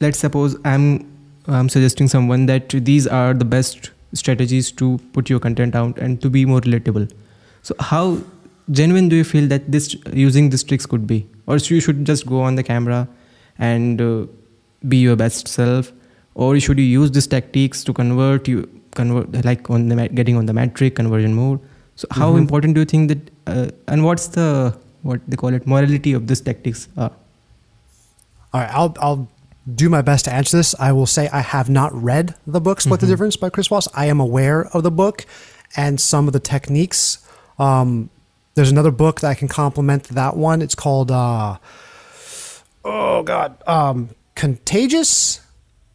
[0.00, 1.06] let's suppose I'm
[1.46, 6.20] I'm suggesting someone that these are the best strategies to put your content out and
[6.22, 7.10] to be more relatable.
[7.62, 8.18] So, how
[8.70, 12.26] genuine do you feel that this using these tricks could be, or you should just
[12.26, 13.06] go on the camera
[13.58, 14.26] and uh,
[14.86, 15.92] be your best self,
[16.44, 18.58] or should you use these tactics to convert you
[18.98, 21.66] convert like on the getting on the metric conversion mode
[22.00, 22.38] So, how Mhm.
[22.40, 24.44] important do you think that, uh, and what's the
[25.08, 27.10] what they call it morality of these tactics are?
[28.52, 29.24] All right, I'll I'll
[29.80, 30.70] do my best to answer this.
[30.88, 33.88] I will say I have not read the book Split the Difference by Chris Voss.
[34.04, 35.26] I am aware of the book
[35.76, 37.02] and some of the techniques.
[37.66, 37.90] Um,
[38.54, 40.62] there's another book that I can complement that one.
[40.68, 41.56] It's called uh,
[42.84, 45.40] oh god, um, Contagious.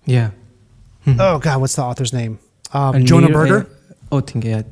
[0.05, 0.31] Yeah.
[1.07, 2.39] Oh god, what's the author's name?
[2.71, 3.67] Um, Jonah Berger.
[4.11, 4.63] Oh, think yeah,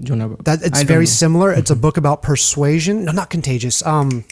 [0.00, 0.28] Jonah.
[0.28, 0.42] Berger.
[0.44, 1.52] That it's I very similar.
[1.52, 3.04] It's a book about persuasion.
[3.04, 3.84] No, not contagious.
[3.84, 4.24] Um,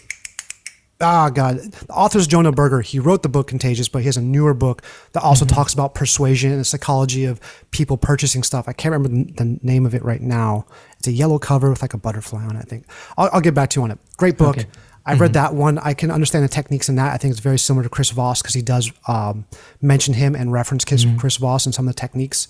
[1.01, 1.59] ah, God.
[1.59, 2.81] The author's Jonah Berger.
[2.81, 4.83] He wrote the book Contagious, but he has a newer book
[5.13, 5.55] that also Mm-hmm.
[5.55, 7.41] talks about persuasion and the psychology of
[7.71, 8.69] people purchasing stuff.
[8.69, 10.65] I can't remember the the name of it right now.
[10.99, 12.61] It's a yellow cover with like a butterfly on it.
[12.61, 12.87] I think
[13.19, 13.99] I'll, I'll get back to you on it.
[14.17, 14.57] Great book.
[14.59, 14.69] Okay.
[15.05, 15.55] I've read mm-hmm.
[15.55, 15.79] that one.
[15.79, 17.13] I can understand the techniques in that.
[17.13, 19.47] I think it's very similar to Chris Voss because he does um,
[19.81, 21.17] mention him and reference Chris, mm-hmm.
[21.17, 22.49] Chris Voss and some of the techniques.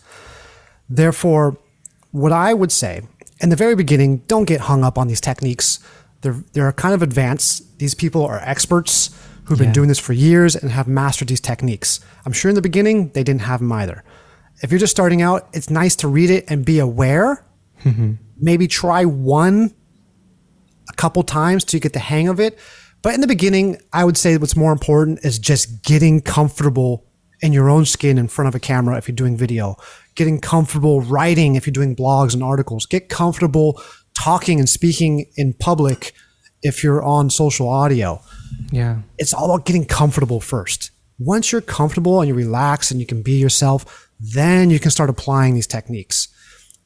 [0.88, 1.56] Therefore,
[2.10, 3.02] what I would say
[3.40, 5.80] in the very beginning, don't get hung up on these techniques.
[6.20, 7.78] They're, they're kind of advanced.
[7.78, 9.10] These people are experts
[9.44, 12.00] who've been doing this for years and have mastered these techniques.
[12.24, 14.04] I'm sure in the beginning, they didn't have them either.
[14.62, 17.44] If you're just starting out, it's nice to read it and be aware.
[17.82, 18.12] Mm-hmm.
[18.38, 19.74] Maybe try one
[20.92, 22.58] a couple times till you get the hang of it.
[23.02, 27.04] But in the beginning, I would say what's more important is just getting comfortable
[27.40, 29.76] in your own skin in front of a camera if you're doing video,
[30.14, 33.82] getting comfortable writing if you're doing blogs and articles, get comfortable
[34.14, 36.12] talking and speaking in public
[36.62, 38.22] if you're on social audio.
[38.70, 38.98] Yeah.
[39.18, 40.92] It's all about getting comfortable first.
[41.18, 45.10] Once you're comfortable and you relax and you can be yourself, then you can start
[45.10, 46.28] applying these techniques.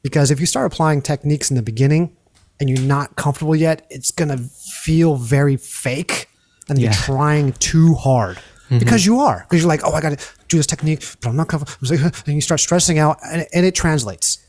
[0.03, 2.17] Because if you start applying techniques in the beginning
[2.61, 6.29] and you're not comfortable yet, it's to feel very fake
[6.69, 6.85] and Yeah.
[6.85, 8.39] you're trying too hard.
[8.67, 8.79] Mm-hmm.
[8.81, 9.47] because you are.
[9.49, 12.11] Because you're like, oh, I got to do this technique, but I'm not comfortable.
[12.27, 14.45] And you start stressing out, and, and it translates.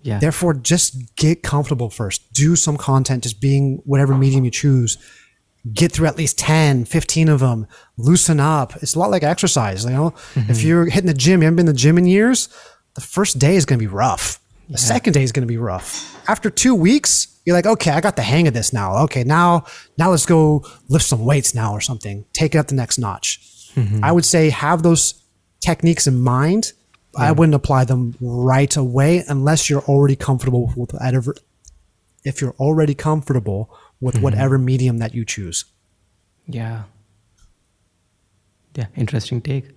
[0.00, 0.18] Yeah.
[0.18, 2.32] Therefore, just get comfortable first.
[2.32, 4.96] Do some content, just being whatever medium you choose.
[5.70, 7.66] Get through at least 10, 15 of them.
[7.98, 8.74] Loosen up.
[8.76, 9.84] It's a lot like exercise.
[9.84, 10.50] You know, mm-hmm.
[10.50, 12.48] if you're hitting the gym, you haven't been in the gym in years,
[12.94, 14.40] the first day is going to be rough.
[14.70, 16.14] The second day is going to be rough.
[16.28, 18.98] After two weeks, you're like, okay, I got the hang of this now.
[19.04, 19.64] Okay, now,
[19.96, 22.26] now let's go lift some weights now or something.
[22.34, 23.40] Take it up the next notch.
[24.02, 25.22] I would say have those
[25.60, 26.72] techniques in mind.
[27.16, 31.34] I wouldn't apply them right away unless you're already comfortable with whatever.
[32.24, 35.64] If you're already comfortable with whatever medium that you choose.
[36.46, 36.84] Yeah.
[38.74, 39.70] Yeah, interesting take.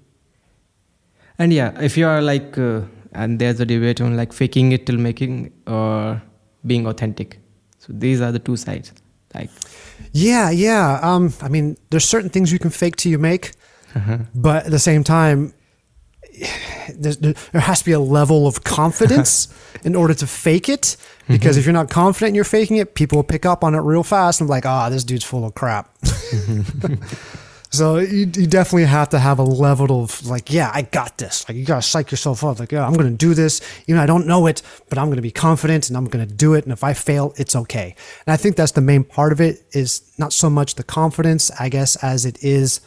[1.38, 2.82] And yeah, if you are like, uh,
[3.14, 6.22] and there's a debate on like faking it till making or
[6.66, 7.40] being authentic.
[7.80, 8.94] So these are the two sides.
[9.34, 9.50] Like,
[10.14, 11.00] Yeah, yeah.
[11.02, 13.52] Um, I mean, there's certain things you can fake till you make,
[14.36, 15.54] but at the same time,
[16.96, 19.48] there there has to be a level of confidence
[19.84, 20.98] in order to fake it.
[21.28, 24.04] Because if you're not confident you're faking it, people will pick up on it real
[24.04, 25.96] fast and be like, ah, this dude's full of crap.
[27.72, 31.48] so you, you definitely have to have a level of like, yeah, I got this.
[31.48, 32.60] Like you gotta psych yourself up.
[32.60, 33.62] Like, yeah, I'm gonna do this.
[33.88, 36.54] Even though I don't know it, but I'm gonna be confident and I'm gonna do
[36.54, 36.66] it.
[36.66, 37.96] And if I fail, it's okay.
[38.26, 41.50] And I think that's the main part of it is not so much the confidence,
[41.60, 42.82] I guess, as it is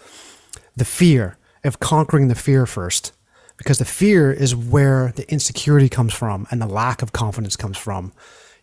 [0.76, 3.12] the fear of conquering the fear first.
[3.57, 7.78] Because the fear is where the insecurity comes from and the lack of confidence comes
[7.78, 8.12] from.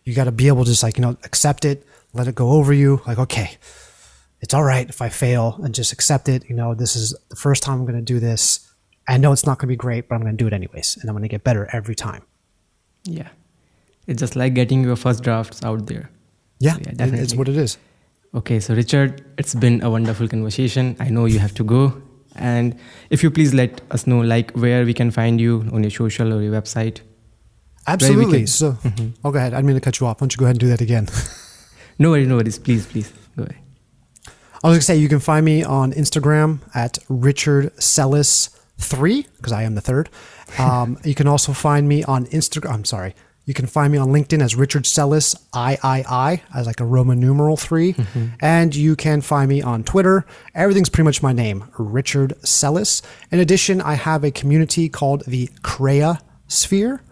[0.04, 2.50] You got to be able to just like, you know, accept it, let it go
[2.50, 3.00] over you.
[3.06, 3.56] Like, okay,
[4.42, 6.44] it's all right if I fail and just accept it.
[6.48, 8.68] You know, this is the first time I'm going to do this.
[9.08, 10.98] I know it's not going to be great, but I'm going to do it anyways.
[11.00, 12.22] And I'm going to get better every time.
[13.04, 13.28] yeah.
[14.08, 16.10] It's just like getting your first drafts out there.
[16.58, 17.78] Yeah, Yeah, it- it's what it is.
[18.34, 20.96] Okay, so Richard, it's been a wonderful conversation.
[20.98, 22.02] I know you have to go.
[22.34, 22.74] And
[23.10, 26.32] if you please let us know like where we can find you on your social
[26.34, 27.00] or your website.
[27.86, 28.38] Absolutely.
[28.38, 29.10] can- so, mm-hmm.
[29.24, 29.52] oh, go ahead.
[29.54, 30.16] I didn't mean to cut you off.
[30.20, 31.08] Why don't you go ahead and do that again?
[31.98, 32.58] No worries, no worries.
[32.58, 33.58] Please, please go ahead.
[34.64, 39.64] I was gonna say you can find me on Instagram at Richard Celis3 because I
[39.64, 40.08] am the third.
[40.58, 42.72] Um, you can also find me on Instagram.
[42.72, 43.14] I'm sorry.
[43.44, 45.78] You can find me on LinkedIn as Richard Celis III
[46.54, 47.96] as like a Roman numeral 3
[48.40, 50.24] and you can find me on Twitter.
[50.54, 53.02] Everything's pretty much my name, Richard Celis.
[53.32, 57.02] In addition, I have a community called the Crea Sphere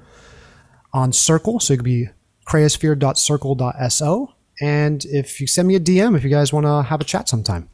[0.92, 2.11] on Circle, so it could be
[2.44, 4.34] creasphere.circle.so.
[4.61, 7.28] And if you send me a DM, if you guys want to have a chat
[7.28, 7.68] sometime.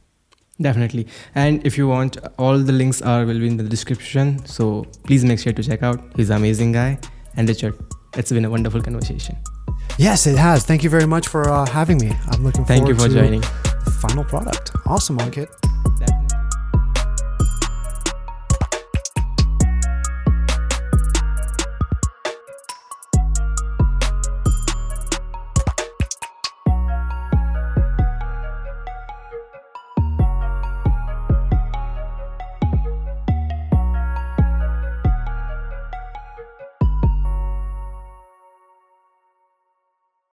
[0.59, 1.07] Definitely.
[1.35, 4.43] And if you want, all the links are will be in the description.
[4.45, 5.99] So please make sure to check out.
[6.15, 6.99] He's an amazing guy.
[7.35, 7.75] And Richard,
[8.15, 9.37] it's been a wonderful conversation.
[9.99, 10.63] Yes, it has.
[10.65, 12.11] Thank you very much for uh, having me.
[12.31, 13.41] I'm looking Thank forward to Thank you for joining.
[13.85, 14.71] the final product.
[14.85, 15.49] Awesome, Ankit.